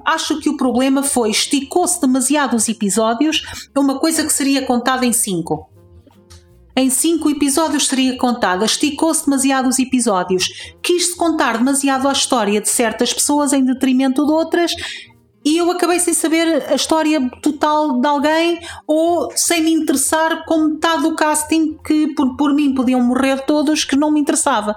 Acho 0.06 0.40
que 0.40 0.50
o 0.50 0.58
problema 0.58 1.04
foi 1.04 1.30
esticou-se 1.30 2.00
demasiado 2.00 2.56
os 2.56 2.68
episódios 2.68 3.44
uma 3.76 4.00
coisa 4.00 4.24
que 4.24 4.34
seria 4.34 4.66
contada 4.66 5.06
em 5.06 5.14
cinco. 5.14 5.70
Em 6.78 6.90
cinco 6.90 7.30
episódios 7.30 7.88
seria 7.88 8.18
contada, 8.18 8.66
esticou-se 8.66 9.24
demasiado 9.24 9.70
os 9.70 9.80
episódios, 9.80 10.76
quis-se 10.84 11.16
contar 11.16 11.58
demasiado 11.58 12.06
a 12.06 12.12
história 12.12 12.60
de 12.60 12.68
certas 12.68 13.14
pessoas 13.14 13.54
em 13.54 13.64
detrimento 13.64 14.26
de 14.26 14.32
outras 14.32 14.74
e 15.46 15.58
eu 15.58 15.70
acabei 15.70 16.00
sem 16.00 16.14
saber 16.14 16.66
a 16.68 16.74
história 16.74 17.30
total 17.42 18.02
de 18.02 18.08
alguém 18.08 18.60
ou 18.88 19.30
sem 19.36 19.62
me 19.62 19.72
interessar 19.72 20.44
com 20.44 20.70
metade 20.70 21.04
do 21.04 21.16
casting 21.16 21.78
que 21.86 22.16
por, 22.16 22.36
por 22.36 22.52
mim 22.52 22.74
podiam 22.74 23.00
morrer 23.00 23.46
todos 23.46 23.86
que 23.86 23.96
não 23.96 24.10
me 24.10 24.20
interessava. 24.20 24.76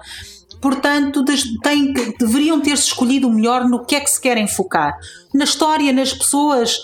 Portanto, 0.60 1.24
tem, 1.62 1.92
deveriam 2.18 2.60
ter-se 2.60 2.84
escolhido 2.84 3.30
melhor 3.30 3.68
no 3.68 3.84
que 3.84 3.94
é 3.94 4.00
que 4.00 4.10
se 4.10 4.20
querem 4.20 4.46
focar. 4.46 4.96
Na 5.34 5.44
história, 5.44 5.92
nas 5.92 6.12
pessoas, 6.12 6.78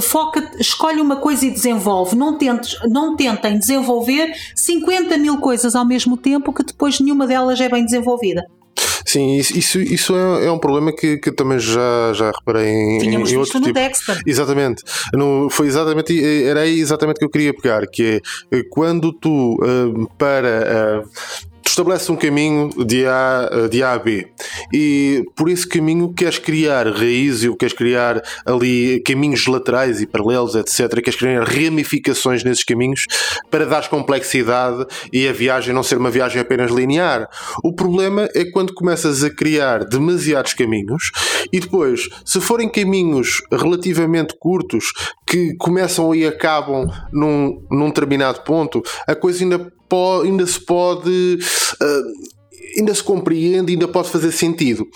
foca, 0.00 0.50
escolhe 0.58 1.00
uma 1.00 1.16
coisa 1.16 1.46
e 1.46 1.50
desenvolve. 1.50 2.16
Não, 2.16 2.36
tentes, 2.36 2.76
não 2.88 3.16
tentem 3.16 3.58
desenvolver 3.58 4.32
50 4.54 5.16
mil 5.18 5.38
coisas 5.38 5.74
ao 5.74 5.86
mesmo 5.86 6.16
tempo 6.16 6.52
que 6.52 6.62
depois 6.62 7.00
nenhuma 7.00 7.26
delas 7.26 7.60
é 7.60 7.68
bem 7.68 7.84
desenvolvida. 7.84 8.44
Sim, 9.08 9.36
isso, 9.36 9.80
isso 9.80 10.14
é, 10.14 10.44
é 10.46 10.52
um 10.52 10.58
problema 10.58 10.92
que, 10.92 11.16
que 11.16 11.32
também 11.32 11.58
já, 11.58 12.12
já 12.12 12.30
reparei 12.30 12.68
em, 12.68 12.98
Tínhamos 12.98 13.32
em 13.32 13.38
outro 13.38 13.58
no 13.58 13.64
tipo. 13.64 13.78
Dexter. 13.78 14.20
Exatamente. 14.26 14.84
No, 15.14 15.48
foi 15.48 15.66
exatamente, 15.66 16.44
era 16.44 16.60
aí 16.60 16.78
exatamente 16.78 17.16
o 17.16 17.18
que 17.20 17.24
eu 17.24 17.30
queria 17.30 17.54
pegar, 17.54 17.86
que 17.86 18.20
é 18.50 18.62
quando 18.68 19.10
tu, 19.14 19.54
uh, 19.54 20.06
para 20.18 21.02
uh, 21.02 21.08
estabelece 21.70 22.10
um 22.10 22.16
caminho 22.16 22.70
de 22.84 23.06
A, 23.06 23.68
de 23.70 23.82
a 23.82 23.92
a 23.92 23.98
B 23.98 24.28
e 24.72 25.24
por 25.34 25.48
esse 25.48 25.66
caminho 25.66 26.12
queres 26.12 26.38
criar 26.38 26.86
raízes, 26.86 27.50
queres 27.58 27.74
criar 27.74 28.22
ali 28.44 29.00
caminhos 29.04 29.46
laterais 29.46 30.00
e 30.00 30.06
paralelos, 30.06 30.54
etc. 30.54 31.00
Queres 31.02 31.16
criar 31.16 31.44
ramificações 31.44 32.44
nesses 32.44 32.64
caminhos 32.64 33.06
para 33.50 33.64
dar 33.64 33.88
complexidade 33.88 34.86
e 35.12 35.26
a 35.26 35.32
viagem 35.32 35.74
não 35.74 35.82
ser 35.82 35.98
uma 35.98 36.10
viagem 36.10 36.40
apenas 36.40 36.70
linear. 36.70 37.28
O 37.62 37.72
problema 37.72 38.28
é 38.34 38.44
quando 38.44 38.74
começas 38.74 39.22
a 39.22 39.30
criar 39.30 39.84
demasiados 39.84 40.54
caminhos 40.54 41.10
e 41.52 41.60
depois, 41.60 42.08
se 42.24 42.40
forem 42.40 42.68
caminhos 42.68 43.42
relativamente 43.50 44.34
curtos 44.38 44.92
que 45.28 45.54
começam 45.56 46.14
e 46.14 46.26
acabam 46.26 46.88
num, 47.12 47.62
num 47.70 47.88
determinado 47.88 48.40
ponto, 48.40 48.82
a 49.06 49.14
coisa 49.14 49.44
ainda, 49.44 49.72
po, 49.88 50.22
ainda 50.22 50.46
se 50.46 50.60
pode. 50.60 51.38
Uh, 51.80 52.38
ainda 52.78 52.94
se 52.94 53.02
compreende, 53.02 53.72
ainda 53.72 53.88
pode 53.88 54.08
fazer 54.08 54.30
sentido. 54.30 54.86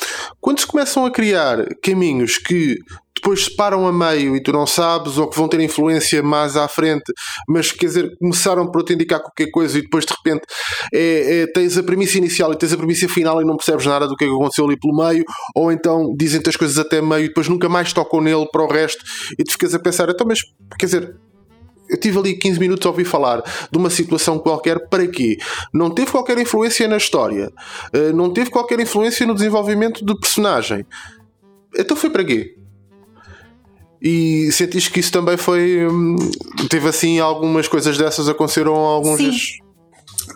Quando 0.41 0.61
se 0.61 0.67
começam 0.67 1.05
a 1.05 1.11
criar 1.11 1.67
caminhos 1.83 2.39
que 2.39 2.79
depois 3.23 3.45
se 3.45 3.55
param 3.55 3.87
a 3.87 3.93
meio 3.93 4.35
e 4.35 4.43
tu 4.43 4.53
não 4.53 4.67
sabes, 4.67 5.17
ou 5.17 5.29
que 5.29 5.37
vão 5.37 5.47
ter 5.47 5.61
influência 5.61 6.21
mais 6.25 6.57
à 6.57 6.67
frente, 6.67 7.05
mas 7.49 7.71
quer 7.71 7.87
dizer, 7.87 8.17
começaram 8.19 8.69
por 8.69 8.83
te 8.83 8.95
indicar 8.95 9.21
qualquer 9.21 9.49
coisa 9.53 9.79
e 9.79 9.83
depois 9.83 10.05
de 10.05 10.13
repente 10.13 10.43
é, 10.93 11.43
é, 11.43 11.47
tens 11.47 11.79
a 11.79 11.85
premissa 11.85 12.19
inicial 12.19 12.53
e 12.53 12.57
tens 12.57 12.73
a 12.73 12.77
premissa 12.77 13.09
final 13.09 13.41
e 13.41 13.45
não 13.45 13.57
percebes 13.57 13.87
nada 13.87 14.09
do 14.09 14.17
que, 14.17 14.25
é 14.25 14.27
que 14.27 14.35
aconteceu 14.35 14.65
ali 14.65 14.77
pelo 14.77 14.97
meio, 14.97 15.25
ou 15.55 15.71
então 15.71 16.13
dizem-te 16.19 16.49
as 16.49 16.57
coisas 16.57 16.77
até 16.79 17.01
meio 17.01 17.27
e 17.27 17.29
depois 17.29 17.49
nunca 17.49 17.69
mais 17.69 17.93
tocam 17.93 18.21
nele 18.21 18.47
para 18.51 18.65
o 18.65 18.67
resto 18.67 19.05
e 19.39 19.45
tu 19.45 19.53
ficas 19.53 19.73
a 19.73 19.79
pensar, 19.79 20.09
então, 20.09 20.27
mas 20.27 20.41
quer 20.77 20.87
dizer, 20.87 21.17
eu 21.89 22.01
tive 22.01 22.19
ali 22.19 22.35
15 22.37 22.59
minutos 22.59 22.85
a 22.85 22.91
ouvir 22.91 23.05
falar 23.05 23.41
de 23.71 23.79
uma 23.79 23.91
situação 23.91 24.37
qualquer, 24.37 24.89
para 24.89 25.07
quê? 25.07 25.37
Não 25.73 25.91
teve 25.91 26.11
qualquer 26.11 26.39
influência 26.39 26.89
na 26.89 26.97
história, 26.97 27.53
eh, 27.93 28.13
não 28.13 28.33
teve 28.33 28.51
qualquer 28.51 28.81
influência 28.81 29.25
no 29.27 29.35
desenvolvimento 29.35 30.05
do 30.05 30.19
personagem. 30.19 30.85
Então 31.79 31.97
foi 31.97 32.11
para 32.11 32.25
quê? 32.25 32.57
E 34.03 34.51
sentiste 34.51 34.91
que 34.91 35.01
isso 35.01 35.13
também 35.13 35.37
foi. 35.37 35.87
Hum, 35.87 36.17
teve 36.69 36.89
assim 36.89 37.21
algumas 37.21 37.69
coisas 37.69 37.97
dessas 37.97 38.29
aconteceram 38.29 38.75
alguns. 38.75 39.19
Sim 39.19 39.63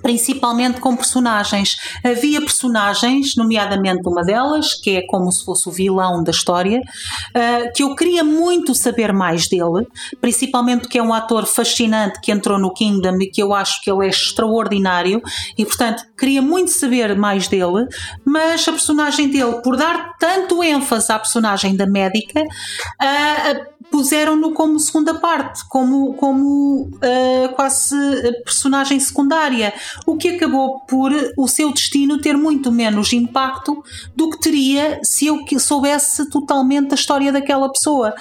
principalmente 0.03 0.81
com 0.81 0.97
personagens. 0.97 1.77
Havia 2.05 2.41
personagens, 2.41 3.35
nomeadamente 3.37 4.09
uma 4.09 4.23
delas, 4.23 4.75
que 4.75 4.97
é 4.97 5.07
como 5.07 5.31
se 5.31 5.45
fosse 5.45 5.69
o 5.69 5.73
vilão 5.73 6.23
da 6.23 6.31
história, 6.31 6.81
uh, 6.81 7.73
que 7.75 7.83
eu 7.83 7.95
queria 7.95 8.25
muito 8.25 8.75
saber 8.75 9.13
mais 9.13 9.49
dele, 9.49 9.87
principalmente 10.21 10.89
que 10.89 10.99
é 10.99 11.03
um 11.03 11.13
ator 11.13 11.47
fascinante 11.47 12.21
que 12.21 12.33
entrou 12.33 12.59
no 12.59 12.73
Kingdom 12.73 13.19
e 13.21 13.27
que 13.27 13.43
eu 13.43 13.53
acho 13.53 13.81
que 13.83 13.91
ele 13.91 14.07
é 14.07 14.09
extraordinário 14.09 15.23
e, 15.57 15.65
portanto, 15.65 16.05
queria 16.17 16.43
muito 16.43 16.71
saber 16.71 17.17
mais 17.17 17.49
dele, 17.49 17.87
mas 18.25 18.67
a 18.67 18.73
personagem 18.73 19.29
dele, 19.29 19.61
por 19.63 19.77
dar 19.77 20.17
tanto 20.19 20.63
ênfase 20.63 21.13
à 21.13 21.19
personagem 21.19 21.77
da 21.77 21.87
médica, 21.87 22.43
uh, 22.43 23.76
puseram-no 23.91 24.53
como 24.53 24.79
segunda 24.79 25.15
parte, 25.15 25.67
como, 25.69 26.15
como 26.15 26.91
uh, 26.97 27.55
quase 27.55 27.97
personagem 28.45 28.99
secundária, 29.01 29.73
o 30.07 30.17
que 30.17 30.29
acabou 30.29 30.81
por 30.81 31.13
o 31.37 31.49
seu 31.49 31.73
destino 31.73 32.21
ter 32.21 32.37
muito 32.37 32.71
menos 32.71 33.13
impacto 33.13 33.83
do 34.15 34.31
que 34.31 34.41
teria 34.41 35.01
se 35.03 35.27
eu 35.27 35.45
soubesse 35.59 36.29
totalmente 36.31 36.93
a 36.93 36.95
história 36.95 37.33
daquela 37.33 37.71
pessoa. 37.71 38.15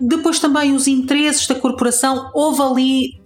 Depois 0.00 0.40
também 0.40 0.74
os 0.74 0.88
interesses 0.88 1.46
da 1.46 1.54
corporação, 1.54 2.30
houve 2.34 2.62
ali 2.62 3.22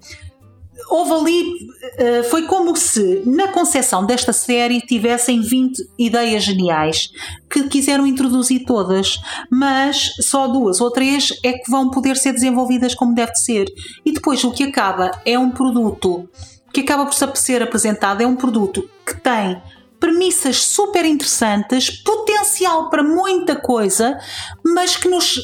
houve 0.89 1.13
ali, 1.13 1.43
uh, 1.43 2.31
foi 2.31 2.43
como 2.47 2.77
se 2.77 3.23
na 3.27 3.49
concepção 3.49 4.05
desta 4.05 4.33
série 4.33 4.81
tivessem 4.81 5.41
20 5.41 5.89
ideias 5.99 6.45
geniais 6.45 7.11
que 7.51 7.65
quiseram 7.65 8.07
introduzir 8.07 8.65
todas, 8.65 9.19
mas 9.51 10.13
só 10.21 10.47
duas 10.47 10.81
ou 10.81 10.91
três 10.91 11.33
é 11.43 11.53
que 11.55 11.71
vão 11.71 11.91
poder 11.91 12.17
ser 12.17 12.33
desenvolvidas 12.33 12.95
como 12.95 13.15
deve 13.15 13.35
ser. 13.35 13.67
E 14.05 14.13
depois 14.13 14.43
o 14.45 14.53
que 14.53 14.65
acaba 14.65 15.11
é 15.25 15.39
um 15.39 15.51
produto 15.51 16.29
que 16.73 16.81
acaba 16.81 17.07
por 17.07 17.37
ser 17.39 17.63
apresentado, 17.63 18.21
é 18.21 18.27
um 18.27 18.37
produto 18.37 18.89
que 19.07 19.19
tem 19.21 19.61
premissas 19.99 20.59
super 20.59 21.05
interessantes, 21.05 21.91
potencial 21.91 22.91
para 22.91 23.03
muita 23.03 23.57
coisa, 23.57 24.19
mas 24.65 24.97
que 24.97 25.09
nos 25.09 25.37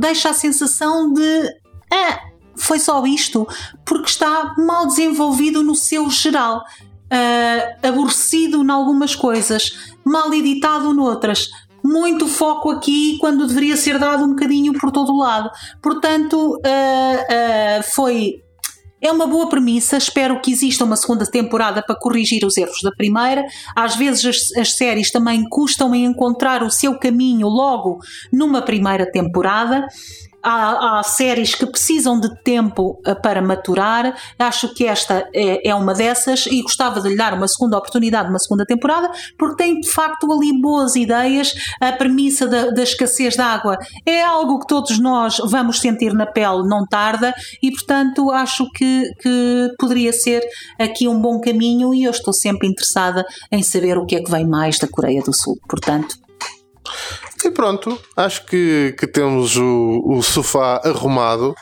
deixa 0.00 0.30
a 0.30 0.34
sensação 0.34 1.12
de 1.12 1.60
ah, 1.92 2.29
foi 2.60 2.78
só 2.78 3.04
isto, 3.06 3.46
porque 3.84 4.08
está 4.08 4.54
mal 4.58 4.86
desenvolvido 4.86 5.62
no 5.62 5.74
seu 5.74 6.08
geral, 6.10 6.58
uh, 6.58 7.86
aborrecido 7.86 8.62
em 8.62 8.70
algumas 8.70 9.14
coisas, 9.14 9.94
mal 10.04 10.32
editado 10.32 10.92
noutras. 10.94 11.48
Muito 11.82 12.28
foco 12.28 12.70
aqui 12.70 13.16
quando 13.18 13.46
deveria 13.46 13.76
ser 13.76 13.98
dado 13.98 14.24
um 14.24 14.30
bocadinho 14.30 14.74
por 14.74 14.92
todo 14.92 15.12
o 15.12 15.18
lado. 15.18 15.50
Portanto, 15.80 16.56
uh, 16.56 16.58
uh, 16.58 17.82
foi 17.94 18.42
é 19.02 19.10
uma 19.10 19.26
boa 19.26 19.48
premissa, 19.48 19.96
espero 19.96 20.40
que 20.42 20.52
exista 20.52 20.84
uma 20.84 20.94
segunda 20.94 21.24
temporada 21.24 21.82
para 21.82 21.96
corrigir 21.96 22.44
os 22.44 22.56
erros 22.58 22.82
da 22.82 22.92
primeira. 22.92 23.46
Às 23.74 23.96
vezes 23.96 24.26
as, 24.26 24.58
as, 24.60 24.76
séries 24.76 25.10
também 25.10 25.48
custam 25.48 25.94
em 25.94 26.04
encontrar 26.04 26.62
o 26.62 26.70
seu 26.70 26.98
caminho 26.98 27.48
logo 27.48 27.98
numa 28.30 28.60
primeira 28.60 29.10
temporada 29.10 29.86
há, 30.42 30.98
há, 30.98 31.02
séries 31.02 31.54
que 31.54 31.66
precisam 31.66 32.18
de 32.18 32.34
tempo 32.42 33.00
eh, 33.04 33.14
para 33.14 33.42
maturar. 33.42 34.16
Acho 34.38 34.72
que 34.74 34.86
esta 34.86 35.28
é, 35.34 35.68
é, 35.68 35.74
uma 35.74 35.94
dessas 35.94 36.46
e 36.46 36.62
gostava 36.62 37.00
de 37.00 37.08
lhe 37.08 37.16
dar 37.16 37.34
uma 37.34 37.48
segunda 37.48 37.76
oportunidade, 37.76 38.28
uma 38.28 38.38
segunda 38.38 38.64
temporada, 38.64 39.10
porque 39.38 39.62
tem 39.62 39.80
de 39.80 39.88
facto 39.88 40.30
ali 40.30 40.52
boas 40.60 40.96
ideias. 40.96 41.52
A 41.80 41.92
premissa 41.92 42.46
da, 42.46 42.70
da 42.70 42.82
escassez 42.82 43.34
de 43.34 43.40
água 43.40 43.78
é 44.06 44.22
algo 44.22 44.60
que 44.60 44.66
todos 44.66 44.98
nós 44.98 45.38
vamos 45.44 45.80
sentir 45.80 46.12
na 46.12 46.26
pele, 46.26 46.66
não 46.66 46.86
tarda, 46.86 47.34
e 47.62 47.70
portanto 47.70 48.30
acho 48.30 48.70
que, 48.72 49.10
que 49.20 49.68
poderia 49.78 50.12
ser 50.12 50.42
aqui 50.78 51.08
um 51.08 51.20
bom 51.20 51.40
caminho. 51.40 51.94
E 51.94 52.04
eu 52.04 52.10
estou 52.10 52.32
sempre 52.32 52.68
interessada 52.68 53.24
em 53.50 53.62
saber 53.62 53.98
o 53.98 54.06
que 54.06 54.16
é 54.16 54.22
que 54.22 54.30
vem 54.30 54.46
mais 54.46 54.78
da 54.78 54.88
Coreia 54.88 55.22
do 55.22 55.34
Sul. 55.34 55.58
Portanto, 55.68 56.16
e 57.44 57.50
pronto, 57.50 57.98
acho 58.16 58.44
que, 58.46 58.94
que 58.98 59.06
temos 59.06 59.56
o, 59.56 60.02
o 60.06 60.22
sofá 60.22 60.80
arrumado. 60.84 61.54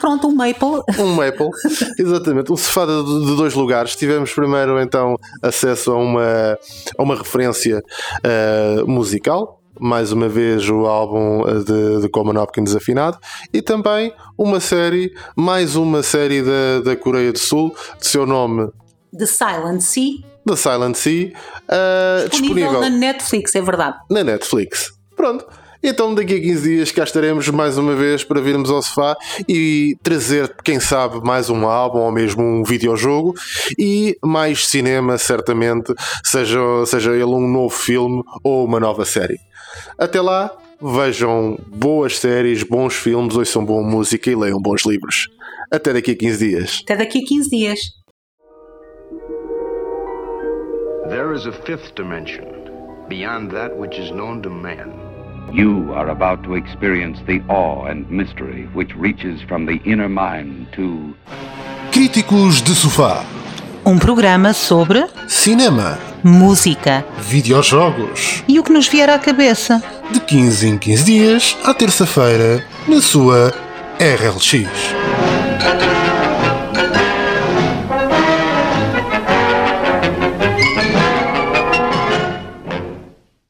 Pronto, 0.00 0.28
um 0.28 0.34
maple. 0.34 0.82
Um 0.98 1.14
maple, 1.14 1.48
exatamente. 1.98 2.52
Um 2.52 2.56
sofá 2.56 2.84
de, 2.86 3.26
de, 3.26 3.36
dois 3.36 3.54
lugares. 3.54 3.96
Tivemos 3.96 4.32
primeiro 4.32 4.80
então 4.80 5.16
acesso 5.42 5.92
a 5.92 5.96
uma, 5.96 6.58
a 6.98 7.02
uma 7.02 7.16
referência 7.16 7.78
uh, 7.78 8.86
musical. 8.88 9.58
Mais 9.80 10.12
uma 10.12 10.28
vez 10.28 10.68
o 10.68 10.86
álbum 10.86 11.44
de, 11.64 12.02
de 12.02 12.08
Coleman 12.10 12.40
Hopkins 12.40 12.76
afinado 12.76 13.18
e 13.52 13.62
também 13.62 14.12
uma 14.36 14.60
série, 14.60 15.12
mais 15.34 15.76
uma 15.76 16.02
série 16.02 16.42
da, 16.42 16.80
da 16.84 16.94
Coreia 16.94 17.32
do 17.32 17.38
Sul, 17.38 17.74
de 17.98 18.06
seu 18.06 18.26
nome 18.26 18.70
The 19.16 19.26
Silent 19.26 19.80
Sea. 19.80 20.22
The 20.46 20.56
Silent 20.56 20.96
Sea. 20.96 21.32
Uh, 21.68 22.28
disponível, 22.28 22.64
disponível 22.64 22.80
na 22.80 22.90
Netflix, 22.90 23.54
é 23.54 23.60
verdade. 23.60 23.98
Na 24.10 24.24
Netflix. 24.24 24.92
Pronto. 25.22 25.46
Então 25.80 26.12
daqui 26.12 26.34
a 26.34 26.40
15 26.40 26.68
dias 26.68 26.90
cá 26.90 27.04
estaremos 27.04 27.48
mais 27.48 27.78
uma 27.78 27.94
vez 27.94 28.24
para 28.24 28.40
virmos 28.40 28.68
ao 28.72 28.82
sofá 28.82 29.16
e 29.48 29.96
trazer, 30.02 30.52
quem 30.64 30.80
sabe, 30.80 31.20
mais 31.24 31.48
um 31.48 31.64
álbum 31.64 32.00
ou 32.00 32.10
mesmo 32.10 32.42
um 32.42 32.64
videojogo 32.64 33.32
e 33.78 34.18
mais 34.20 34.66
cinema, 34.66 35.16
certamente, 35.18 35.94
seja, 36.24 36.58
seja 36.86 37.12
ele 37.12 37.22
um 37.26 37.46
novo 37.46 37.72
filme 37.72 38.20
ou 38.42 38.64
uma 38.64 38.80
nova 38.80 39.04
série. 39.04 39.38
Até 39.96 40.20
lá, 40.20 40.50
vejam 40.80 41.56
boas 41.68 42.18
séries, 42.18 42.64
bons 42.64 42.96
filmes, 42.96 43.36
ouçam 43.36 43.64
boa 43.64 43.88
música 43.88 44.28
e 44.28 44.34
leiam 44.34 44.60
bons 44.60 44.84
livros. 44.84 45.28
Até 45.70 45.92
daqui 45.92 46.10
a 46.10 46.16
15 46.16 46.48
dias. 46.48 46.80
Até 46.82 46.96
daqui 46.96 47.20
a 47.20 47.28
15 47.28 47.48
dias. 47.48 47.78
There 51.08 51.32
is 51.32 51.46
a 51.46 51.52
fifth 51.52 51.94
dimension 51.94 52.62
beyond 53.08 53.52
that 53.52 53.76
which 53.78 54.00
is 54.00 54.10
known 54.10 54.42
to 54.42 54.50
man. 54.50 55.11
You 55.54 55.92
are 55.92 56.08
about 56.08 56.42
to 56.44 56.54
experience 56.54 57.20
the 57.26 57.42
awe 57.46 57.84
and 57.84 58.10
mystery 58.10 58.70
which 58.72 58.96
reaches 58.96 59.42
from 59.42 59.66
the 59.66 59.82
inner 59.84 60.08
mind 60.08 60.68
to. 60.72 61.14
Críticos 61.92 62.62
de 62.62 62.74
Sofá. 62.74 63.22
Um 63.84 63.98
programa 63.98 64.54
sobre. 64.54 65.06
Cinema. 65.28 65.98
Música. 66.24 67.04
Videojogos. 67.20 68.42
E 68.48 68.58
o 68.58 68.64
que 68.64 68.72
nos 68.72 68.88
vier 68.88 69.10
à 69.10 69.18
cabeça. 69.18 69.82
De 70.10 70.20
15 70.20 70.68
em 70.68 70.78
15 70.78 71.04
dias, 71.04 71.58
à 71.62 71.74
terça-feira, 71.74 72.64
na 72.88 73.02
sua 73.02 73.52
RLX. 74.00 74.70